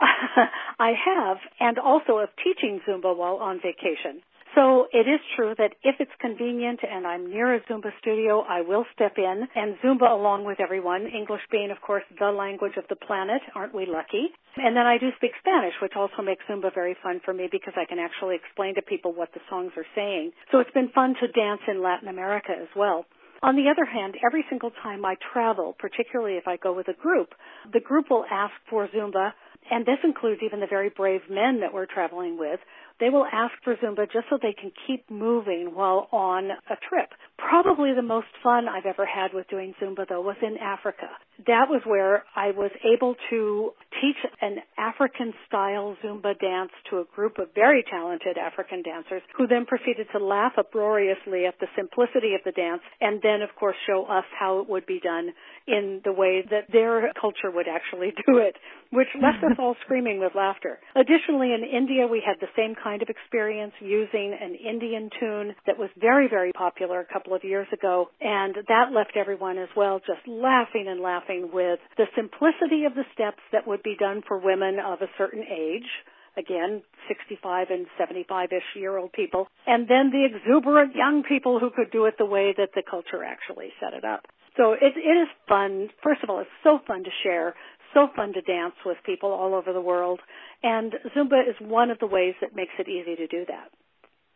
I 0.78 0.92
have, 1.06 1.36
and 1.60 1.78
also 1.78 2.18
of 2.18 2.28
teaching 2.42 2.80
Zumba 2.88 3.16
while 3.16 3.36
on 3.36 3.60
vacation. 3.62 4.22
So 4.54 4.86
it 4.92 5.08
is 5.08 5.20
true 5.36 5.54
that 5.56 5.72
if 5.82 5.96
it's 5.98 6.12
convenient 6.20 6.80
and 6.84 7.06
I'm 7.06 7.30
near 7.30 7.54
a 7.54 7.60
Zumba 7.64 7.90
studio, 8.00 8.40
I 8.40 8.60
will 8.60 8.84
step 8.94 9.14
in 9.16 9.48
and 9.54 9.76
Zumba 9.82 10.10
along 10.10 10.44
with 10.44 10.60
everyone, 10.60 11.06
English 11.06 11.40
being, 11.50 11.70
of 11.70 11.80
course, 11.80 12.04
the 12.18 12.30
language 12.30 12.76
of 12.76 12.84
the 12.88 12.96
planet. 12.96 13.40
Aren't 13.54 13.74
we 13.74 13.86
lucky? 13.86 14.28
And 14.56 14.76
then 14.76 14.84
I 14.84 14.98
do 14.98 15.08
speak 15.16 15.32
Spanish, 15.40 15.72
which 15.80 15.96
also 15.96 16.20
makes 16.22 16.44
Zumba 16.50 16.74
very 16.74 16.96
fun 17.02 17.20
for 17.24 17.32
me 17.32 17.48
because 17.50 17.74
I 17.76 17.86
can 17.86 17.98
actually 17.98 18.36
explain 18.36 18.74
to 18.74 18.82
people 18.82 19.14
what 19.14 19.32
the 19.32 19.40
songs 19.48 19.72
are 19.76 19.86
saying. 19.94 20.32
So 20.50 20.60
it's 20.60 20.70
been 20.72 20.90
fun 20.94 21.14
to 21.20 21.28
dance 21.28 21.62
in 21.66 21.82
Latin 21.82 22.08
America 22.08 22.52
as 22.52 22.68
well. 22.76 23.06
On 23.44 23.56
the 23.56 23.68
other 23.68 23.84
hand, 23.84 24.14
every 24.24 24.44
single 24.48 24.70
time 24.70 25.04
I 25.04 25.16
travel, 25.32 25.74
particularly 25.76 26.36
if 26.36 26.46
I 26.46 26.56
go 26.56 26.72
with 26.72 26.86
a 26.86 26.92
group, 26.92 27.34
the 27.72 27.80
group 27.80 28.08
will 28.08 28.24
ask 28.30 28.54
for 28.70 28.86
Zumba, 28.88 29.32
and 29.68 29.84
this 29.84 29.98
includes 30.04 30.42
even 30.44 30.60
the 30.60 30.68
very 30.68 30.90
brave 30.90 31.22
men 31.28 31.58
that 31.60 31.74
we're 31.74 31.86
traveling 31.86 32.38
with, 32.38 32.60
they 33.00 33.08
will 33.10 33.26
ask 33.26 33.52
for 33.64 33.74
Zumba 33.76 34.06
just 34.12 34.26
so 34.30 34.38
they 34.40 34.52
can 34.52 34.70
keep 34.86 35.10
moving 35.10 35.74
while 35.74 36.08
on 36.12 36.50
a 36.50 36.76
trip. 36.88 37.10
Probably 37.36 37.92
the 37.94 38.02
most 38.02 38.28
fun 38.44 38.68
I've 38.68 38.86
ever 38.86 39.04
had 39.06 39.34
with 39.34 39.48
doing 39.48 39.74
Zumba 39.82 40.08
though 40.08 40.20
was 40.20 40.36
in 40.40 40.56
Africa. 40.58 41.10
That 41.46 41.66
was 41.68 41.82
where 41.84 42.24
I 42.36 42.50
was 42.52 42.70
able 42.84 43.14
to 43.30 43.72
teach 44.00 44.16
an 44.40 44.58
African 44.78 45.32
style 45.46 45.96
Zumba 46.02 46.38
dance 46.38 46.70
to 46.90 46.98
a 46.98 47.04
group 47.14 47.38
of 47.38 47.48
very 47.54 47.84
talented 47.90 48.38
African 48.38 48.82
dancers 48.82 49.22
who 49.36 49.46
then 49.46 49.66
proceeded 49.66 50.06
to 50.12 50.18
laugh 50.18 50.52
uproariously 50.58 51.46
at 51.46 51.58
the 51.60 51.66
simplicity 51.76 52.34
of 52.34 52.40
the 52.44 52.52
dance 52.52 52.82
and 53.00 53.20
then 53.22 53.42
of 53.42 53.50
course 53.58 53.76
show 53.86 54.04
us 54.04 54.24
how 54.38 54.60
it 54.60 54.68
would 54.68 54.86
be 54.86 55.00
done 55.00 55.30
in 55.66 56.00
the 56.04 56.12
way 56.12 56.42
that 56.50 56.70
their 56.72 57.12
culture 57.20 57.50
would 57.50 57.66
actually 57.68 58.12
do 58.26 58.38
it, 58.38 58.56
which 58.90 59.08
left 59.14 59.42
us 59.44 59.56
all 59.58 59.76
screaming 59.84 60.18
with 60.18 60.32
laughter. 60.34 60.78
Additionally, 60.96 61.52
in 61.52 61.62
India, 61.64 62.06
we 62.06 62.22
had 62.24 62.36
the 62.40 62.50
same 62.56 62.74
kind 62.74 63.02
of 63.02 63.08
experience 63.08 63.72
using 63.80 64.36
an 64.38 64.54
Indian 64.54 65.08
tune 65.20 65.54
that 65.66 65.78
was 65.78 65.88
very, 66.00 66.28
very 66.28 66.52
popular 66.52 67.00
a 67.00 67.12
couple 67.12 67.34
of 67.34 67.44
years 67.44 67.66
ago, 67.72 68.10
and 68.20 68.56
that 68.68 68.92
left 68.92 69.16
everyone 69.16 69.58
as 69.58 69.68
well 69.76 70.00
just 70.00 70.26
laughing 70.26 70.86
and 70.88 71.00
laughing 71.00 71.31
with 71.40 71.80
the 71.96 72.06
simplicity 72.14 72.84
of 72.84 72.94
the 72.94 73.04
steps 73.14 73.40
that 73.52 73.66
would 73.66 73.82
be 73.82 73.96
done 73.98 74.22
for 74.26 74.38
women 74.38 74.78
of 74.78 75.00
a 75.00 75.10
certain 75.16 75.42
age 75.42 75.88
again, 76.36 76.82
65 77.08 77.68
and 77.70 77.86
75-ish 78.00 78.76
year 78.76 78.96
old 78.96 79.12
people, 79.12 79.48
and 79.66 79.88
then 79.88 80.10
the 80.10 80.24
exuberant 80.24 80.94
young 80.94 81.22
people 81.28 81.58
who 81.58 81.70
could 81.70 81.90
do 81.92 82.06
it 82.06 82.14
the 82.18 82.24
way 82.24 82.54
that 82.56 82.70
the 82.74 82.82
culture 82.88 83.22
actually 83.22 83.68
set 83.80 83.92
it 83.92 84.04
up. 84.04 84.24
So 84.56 84.72
it, 84.72 84.96
it 84.96 85.16
is 85.16 85.28
fun. 85.48 85.88
First 86.02 86.22
of 86.22 86.30
all, 86.30 86.40
it's 86.40 86.50
so 86.62 86.78
fun 86.86 87.04
to 87.04 87.10
share, 87.22 87.54
so 87.94 88.08
fun 88.14 88.32
to 88.34 88.40
dance 88.42 88.74
with 88.84 88.96
people 89.04 89.30
all 89.30 89.54
over 89.54 89.72
the 89.72 89.80
world, 89.80 90.20
and 90.62 90.94
Zumba 91.16 91.48
is 91.48 91.56
one 91.60 91.90
of 91.90 91.98
the 91.98 92.06
ways 92.06 92.34
that 92.40 92.56
makes 92.56 92.72
it 92.78 92.88
easy 92.88 93.16
to 93.16 93.26
do 93.26 93.44
that. 93.48 93.70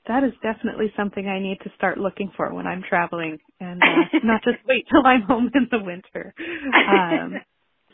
That 0.09 0.23
is 0.25 0.33
definitely 0.43 0.93
something 0.97 1.27
I 1.27 1.41
need 1.41 1.59
to 1.65 1.71
start 1.77 1.99
looking 1.99 2.31
for 2.37 2.53
when 2.55 2.67
I'm 2.67 2.83
traveling 2.89 3.39
and 3.61 3.83
uh, 3.83 4.19
not 4.25 4.43
just 4.45 4.59
wait 4.67 4.87
till 4.91 5.05
I'm 5.05 5.23
home 5.23 5.51
in 5.55 5.69
the 5.71 5.83
winter. 5.83 6.35
Um, 6.89 7.35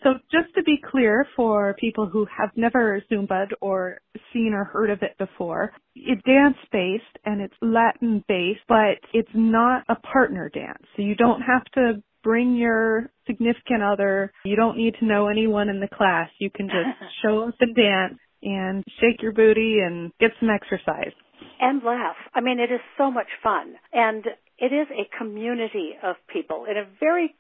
so 0.02 0.14
just 0.32 0.52
to 0.56 0.62
be 0.62 0.78
clear 0.90 1.26
for 1.36 1.74
people 1.78 2.08
who 2.08 2.26
have 2.36 2.50
never 2.56 3.02
Zumba'd 3.10 3.54
or 3.60 4.00
seen 4.32 4.52
or 4.52 4.64
heard 4.64 4.90
of 4.90 5.02
it 5.02 5.16
before, 5.18 5.72
it's 5.94 6.22
dance 6.24 6.56
based 6.72 7.04
and 7.24 7.40
it's 7.40 7.54
Latin 7.62 8.24
based, 8.28 8.60
but 8.68 8.98
it's 9.12 9.30
not 9.34 9.84
a 9.88 9.94
partner 9.94 10.50
dance. 10.52 10.82
So 10.96 11.02
you 11.02 11.14
don't 11.14 11.40
have 11.42 11.64
to 11.74 12.02
bring 12.22 12.56
your 12.56 13.10
significant 13.26 13.82
other. 13.82 14.32
You 14.44 14.56
don't 14.56 14.76
need 14.76 14.94
to 15.00 15.06
know 15.06 15.28
anyone 15.28 15.68
in 15.68 15.80
the 15.80 15.88
class. 15.88 16.28
You 16.38 16.50
can 16.50 16.66
just 16.66 17.12
show 17.22 17.48
up 17.48 17.54
and 17.60 17.74
dance 17.74 18.18
and 18.42 18.82
shake 19.00 19.22
your 19.22 19.32
booty 19.32 19.78
and 19.84 20.10
get 20.18 20.30
some 20.40 20.50
exercise. 20.50 21.12
And 21.62 21.82
laugh. 21.84 22.16
I 22.34 22.40
mean, 22.40 22.58
it 22.58 22.72
is 22.72 22.80
so 22.98 23.10
much 23.10 23.28
fun. 23.42 23.74
And 23.92 24.26
it 24.58 24.72
is 24.72 24.88
a 24.90 25.08
community 25.16 25.92
of 26.02 26.16
people 26.26 26.66
in 26.68 26.76
a 26.76 26.84
very 27.00 27.36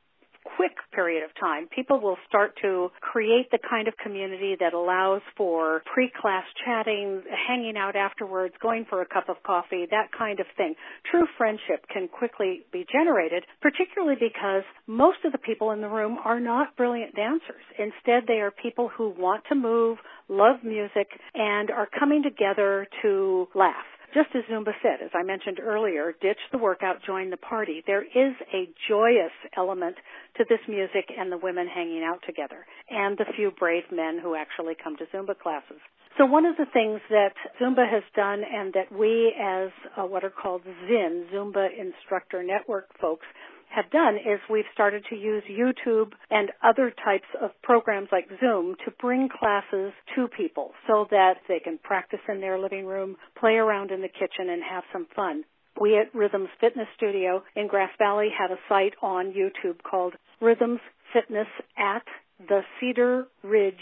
quick 0.56 0.72
period 0.92 1.24
of 1.24 1.30
time, 1.38 1.68
people 1.74 2.00
will 2.00 2.16
start 2.28 2.52
to 2.62 2.88
create 3.00 3.50
the 3.50 3.58
kind 3.68 3.88
of 3.88 3.94
community 4.02 4.56
that 4.58 4.74
allows 4.74 5.22
for 5.36 5.82
pre-class 5.92 6.44
chatting, 6.64 7.22
hanging 7.48 7.76
out 7.76 7.96
afterwards, 7.96 8.54
going 8.60 8.84
for 8.88 9.02
a 9.02 9.06
cup 9.06 9.28
of 9.28 9.36
coffee, 9.44 9.86
that 9.90 10.08
kind 10.16 10.40
of 10.40 10.46
thing. 10.56 10.74
True 11.10 11.26
friendship 11.38 11.86
can 11.92 12.08
quickly 12.08 12.62
be 12.72 12.84
generated, 12.90 13.44
particularly 13.60 14.16
because 14.18 14.64
most 14.86 15.18
of 15.24 15.32
the 15.32 15.38
people 15.38 15.70
in 15.70 15.80
the 15.80 15.88
room 15.88 16.18
are 16.24 16.40
not 16.40 16.76
brilliant 16.76 17.14
dancers. 17.14 17.62
Instead, 17.78 18.24
they 18.26 18.40
are 18.40 18.50
people 18.50 18.88
who 18.88 19.14
want 19.16 19.44
to 19.48 19.54
move, 19.54 19.98
love 20.28 20.56
music, 20.64 21.08
and 21.34 21.70
are 21.70 21.88
coming 21.98 22.22
together 22.22 22.86
to 23.02 23.46
laugh 23.54 23.86
just 24.14 24.28
as 24.34 24.42
Zumba 24.50 24.72
said, 24.82 25.02
as 25.04 25.10
I 25.14 25.22
mentioned 25.22 25.58
earlier, 25.60 26.14
ditch 26.20 26.38
the 26.50 26.58
workout, 26.58 27.02
join 27.06 27.30
the 27.30 27.36
party. 27.36 27.82
There 27.86 28.02
is 28.02 28.34
a 28.52 28.68
joyous 28.88 29.32
element 29.56 29.96
to 30.36 30.44
this 30.48 30.60
music 30.68 31.10
and 31.16 31.32
the 31.32 31.38
women 31.38 31.66
hanging 31.66 32.02
out 32.04 32.20
together 32.26 32.66
and 32.90 33.16
the 33.16 33.24
few 33.36 33.50
brave 33.50 33.84
men 33.90 34.18
who 34.22 34.34
actually 34.34 34.74
come 34.82 34.96
to 34.96 35.04
Zumba 35.14 35.38
classes. 35.38 35.80
So 36.18 36.26
one 36.26 36.44
of 36.44 36.56
the 36.56 36.66
things 36.72 37.00
that 37.08 37.32
Zumba 37.60 37.90
has 37.90 38.02
done 38.14 38.42
and 38.44 38.74
that 38.74 38.92
we 38.92 39.32
as 39.40 39.70
uh, 39.96 40.02
what 40.02 40.24
are 40.24 40.30
called 40.30 40.62
ZIN, 40.64 41.26
Zumba 41.32 41.68
Instructor 41.72 42.42
Network 42.42 42.88
folks, 43.00 43.26
have 43.74 43.90
done 43.90 44.16
is 44.16 44.40
we've 44.50 44.64
started 44.74 45.04
to 45.10 45.16
use 45.16 45.42
YouTube 45.50 46.12
and 46.30 46.50
other 46.62 46.92
types 47.04 47.26
of 47.40 47.50
programs 47.62 48.08
like 48.12 48.28
Zoom 48.40 48.74
to 48.84 48.90
bring 49.00 49.28
classes 49.28 49.92
to 50.14 50.28
people 50.28 50.72
so 50.86 51.06
that 51.10 51.34
they 51.48 51.58
can 51.58 51.78
practice 51.82 52.20
in 52.28 52.40
their 52.40 52.58
living 52.58 52.86
room, 52.86 53.16
play 53.38 53.54
around 53.54 53.90
in 53.90 54.02
the 54.02 54.08
kitchen, 54.08 54.50
and 54.50 54.62
have 54.62 54.84
some 54.92 55.06
fun. 55.16 55.44
We 55.80 55.98
at 55.98 56.14
Rhythms 56.14 56.50
Fitness 56.60 56.88
Studio 56.96 57.42
in 57.56 57.66
Grass 57.66 57.90
Valley 57.98 58.28
have 58.38 58.50
a 58.50 58.60
site 58.68 58.94
on 59.02 59.32
YouTube 59.32 59.82
called 59.88 60.14
Rhythms 60.40 60.80
Fitness 61.12 61.48
at 61.78 62.04
the 62.48 62.60
Cedar 62.78 63.26
Ridge 63.42 63.74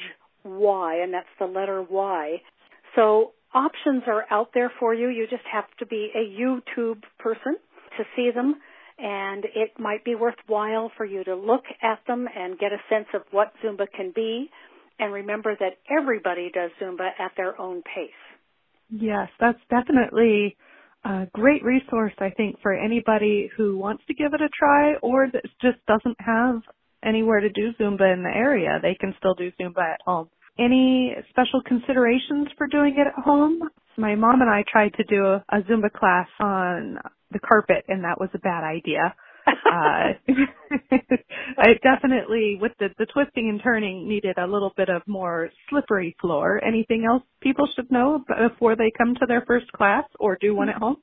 Y, 0.45 1.01
and 1.03 1.12
that's 1.12 1.26
the 1.38 1.47
letter 1.47 1.82
Y. 1.82 2.41
So 2.95 3.32
options 3.53 4.05
are 4.07 4.24
out 4.30 4.51
there 4.55 4.72
for 4.78 4.95
you. 4.95 5.09
You 5.09 5.26
just 5.28 5.43
have 5.53 5.64
to 5.80 5.86
be 5.86 6.11
a 6.14 6.41
YouTube 6.41 7.03
person 7.18 7.57
to 7.99 8.05
see 8.14 8.30
them 8.32 8.57
and 9.01 9.44
it 9.44 9.72
might 9.78 10.05
be 10.05 10.14
worthwhile 10.14 10.90
for 10.96 11.05
you 11.05 11.24
to 11.24 11.34
look 11.34 11.64
at 11.82 12.01
them 12.07 12.28
and 12.34 12.59
get 12.59 12.72
a 12.72 12.78
sense 12.88 13.07
of 13.14 13.22
what 13.30 13.53
Zumba 13.64 13.86
can 13.96 14.12
be 14.14 14.51
and 14.98 15.12
remember 15.12 15.57
that 15.59 15.78
everybody 15.90 16.51
does 16.53 16.70
Zumba 16.80 17.09
at 17.18 17.32
their 17.36 17.61
own 17.61 17.82
pace. 17.82 18.11
Yes, 18.90 19.28
that's 19.38 19.59
definitely 19.70 20.57
a 21.05 21.26
great 21.32 21.64
resource, 21.64 22.12
I 22.18 22.30
think, 22.30 22.57
for 22.61 22.74
anybody 22.74 23.51
who 23.57 23.78
wants 23.78 24.03
to 24.09 24.14
give 24.14 24.34
it 24.34 24.42
a 24.42 24.48
try 24.57 24.94
or 25.03 25.28
that 25.32 25.42
just 25.62 25.78
doesn't 25.86 26.16
have 26.18 26.61
anywhere 27.03 27.40
to 27.40 27.48
do 27.48 27.72
Zumba 27.80 28.12
in 28.12 28.22
the 28.22 28.32
area. 28.34 28.78
They 28.82 28.96
can 29.01 29.14
still 29.18 29.34
do 29.34 29.51
Zumba 29.59 29.94
at 29.94 30.01
home. 30.05 30.28
Any 30.59 31.16
special 31.30 31.62
considerations 31.66 32.48
for 32.59 32.66
doing 32.66 32.94
it 32.98 33.07
at 33.07 33.24
home? 33.24 33.62
My 33.97 34.14
mom 34.14 34.41
and 34.41 34.51
I 34.51 34.64
tried 34.70 34.95
to 34.95 35.05
do 35.05 35.24
a, 35.24 35.45
a 35.51 35.62
Zumba 35.62 35.93
class 35.93 36.28
on 36.41 36.99
the 37.30 37.38
carpet 37.38 37.84
and 37.88 38.05
that 38.05 38.20
was 38.20 38.30
a 38.34 38.38
bad 38.38 38.64
idea. 38.64 39.14
uh, 39.47 40.12
I 41.59 41.74
definitely, 41.82 42.59
with 42.61 42.72
the, 42.78 42.88
the 42.99 43.07
twisting 43.07 43.49
and 43.49 43.61
turning, 43.62 44.09
needed 44.09 44.38
a 44.38 44.47
little 44.47 44.72
bit 44.76 44.88
of 44.88 45.03
more 45.07 45.51
slippery 45.68 46.14
floor. 46.20 46.62
Anything 46.64 47.05
else 47.09 47.22
people 47.41 47.68
should 47.74 47.91
know 47.91 48.24
before 48.28 48.76
they 48.76 48.93
come 48.97 49.14
to 49.14 49.26
their 49.26 49.43
first 49.47 49.70
class 49.72 50.05
or 50.18 50.36
do 50.41 50.55
one 50.55 50.68
at 50.68 50.76
home? 50.76 50.97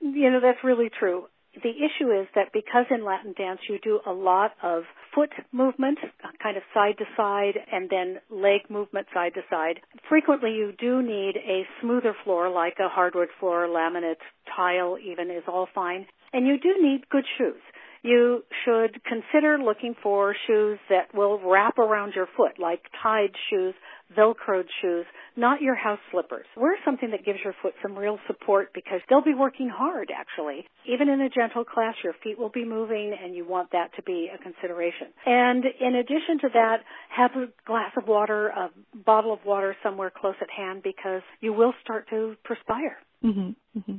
You 0.00 0.30
know, 0.30 0.40
that's 0.40 0.64
really 0.64 0.90
true 0.98 1.26
the 1.62 1.70
issue 1.70 2.10
is 2.10 2.26
that 2.34 2.52
because 2.52 2.86
in 2.90 3.04
Latin 3.04 3.34
dance 3.36 3.60
you 3.68 3.78
do 3.82 4.00
a 4.06 4.12
lot 4.12 4.52
of 4.62 4.82
foot 5.14 5.30
movement, 5.52 5.98
uh, 6.02 6.28
kind 6.42 6.56
of 6.56 6.62
side 6.74 6.96
to 6.98 7.04
side, 7.16 7.54
and 7.72 7.88
then 7.90 8.18
leg 8.30 8.62
movement 8.68 9.06
side 9.14 9.34
to 9.34 9.40
side, 9.50 9.80
frequently 10.08 10.50
you 10.52 10.72
do 10.78 11.02
need 11.02 11.36
a 11.36 11.62
smoother 11.80 12.14
floor 12.24 12.50
like 12.50 12.74
a 12.78 12.88
hardwood 12.88 13.28
floor, 13.40 13.66
laminate, 13.66 14.16
tile 14.54 14.98
even 15.02 15.30
is 15.30 15.44
all 15.48 15.68
fine. 15.74 16.06
And 16.32 16.46
you 16.46 16.58
do 16.58 16.82
need 16.82 17.08
good 17.08 17.24
shoes 17.38 17.60
you 18.06 18.44
should 18.64 19.02
consider 19.04 19.58
looking 19.58 19.94
for 20.00 20.34
shoes 20.46 20.78
that 20.88 21.12
will 21.12 21.40
wrap 21.40 21.76
around 21.78 22.12
your 22.14 22.28
foot, 22.36 22.52
like 22.58 22.80
tied 23.02 23.32
shoes, 23.50 23.74
Velcroed 24.16 24.66
shoes, 24.80 25.06
not 25.36 25.60
your 25.60 25.74
house 25.74 25.98
slippers. 26.10 26.46
Wear 26.56 26.76
something 26.84 27.10
that 27.10 27.24
gives 27.24 27.38
your 27.42 27.54
foot 27.62 27.74
some 27.82 27.96
real 27.96 28.18
support 28.26 28.70
because 28.74 29.00
they'll 29.08 29.24
be 29.24 29.34
working 29.34 29.68
hard 29.68 30.10
actually. 30.14 30.66
Even 30.86 31.08
in 31.08 31.20
a 31.20 31.28
gentle 31.28 31.64
class, 31.64 31.94
your 32.04 32.14
feet 32.22 32.38
will 32.38 32.50
be 32.50 32.64
moving 32.64 33.16
and 33.20 33.34
you 33.34 33.46
want 33.46 33.72
that 33.72 33.90
to 33.96 34.02
be 34.02 34.30
a 34.32 34.42
consideration. 34.42 35.08
And 35.24 35.64
in 35.64 35.96
addition 35.96 36.38
to 36.42 36.48
that, 36.54 36.76
have 37.10 37.30
a 37.32 37.46
glass 37.66 37.92
of 37.96 38.06
water, 38.06 38.48
a 38.48 38.70
bottle 38.94 39.32
of 39.32 39.40
water 39.44 39.76
somewhere 39.82 40.12
close 40.14 40.36
at 40.40 40.50
hand 40.50 40.82
because 40.82 41.22
you 41.40 41.52
will 41.52 41.74
start 41.82 42.08
to 42.10 42.36
perspire. 42.44 42.98
Mm-hmm. 43.24 43.78
Mm-hmm 43.78 43.96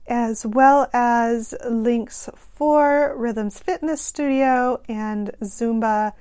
as 0.08 0.44
well 0.44 0.88
as 0.92 1.54
links 1.68 2.28
for 2.36 3.14
Rhythms 3.16 3.58
Fitness 3.58 4.00
Studio 4.00 4.80
and 4.88 5.30
Zumba 5.42 6.12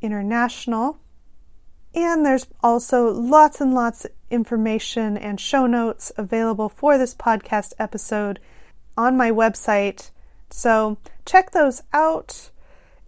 International. 0.00 0.98
And 1.94 2.24
there's 2.24 2.46
also 2.62 3.10
lots 3.10 3.60
and 3.60 3.74
lots 3.74 4.04
of 4.04 4.12
information 4.30 5.16
and 5.16 5.40
show 5.40 5.66
notes 5.66 6.12
available 6.16 6.68
for 6.68 6.98
this 6.98 7.14
podcast 7.14 7.72
episode 7.78 8.38
on 8.96 9.16
my 9.16 9.30
website. 9.30 10.10
So 10.50 10.98
check 11.26 11.50
those 11.50 11.82
out 11.92 12.50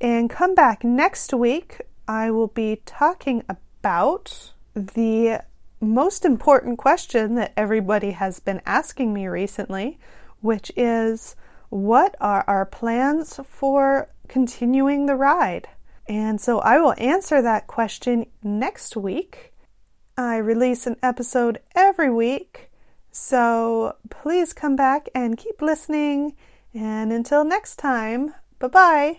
and 0.00 0.28
come 0.28 0.54
back 0.54 0.82
next 0.82 1.32
week 1.32 1.82
I 2.08 2.30
will 2.30 2.48
be 2.48 2.82
talking 2.84 3.44
about 3.48 4.52
the 4.74 5.40
most 5.80 6.24
important 6.24 6.78
question 6.78 7.36
that 7.36 7.52
everybody 7.56 8.12
has 8.12 8.40
been 8.40 8.60
asking 8.66 9.12
me 9.12 9.26
recently, 9.28 9.98
which 10.42 10.70
is 10.76 11.34
what 11.70 12.14
are 12.20 12.44
our 12.46 12.66
plans 12.66 13.40
for 13.48 14.10
continuing 14.28 15.06
the 15.06 15.16
ride? 15.16 15.68
And 16.06 16.40
so 16.40 16.58
I 16.60 16.78
will 16.78 16.94
answer 16.98 17.40
that 17.40 17.66
question 17.66 18.26
next 18.42 18.96
week. 18.96 19.54
I 20.16 20.36
release 20.36 20.86
an 20.86 20.96
episode 21.02 21.60
every 21.74 22.10
week, 22.10 22.70
so 23.10 23.96
please 24.10 24.52
come 24.52 24.76
back 24.76 25.08
and 25.14 25.38
keep 25.38 25.62
listening. 25.62 26.36
And 26.74 27.12
until 27.12 27.44
next 27.44 27.76
time, 27.76 28.34
bye 28.58 28.68
bye. 28.68 29.18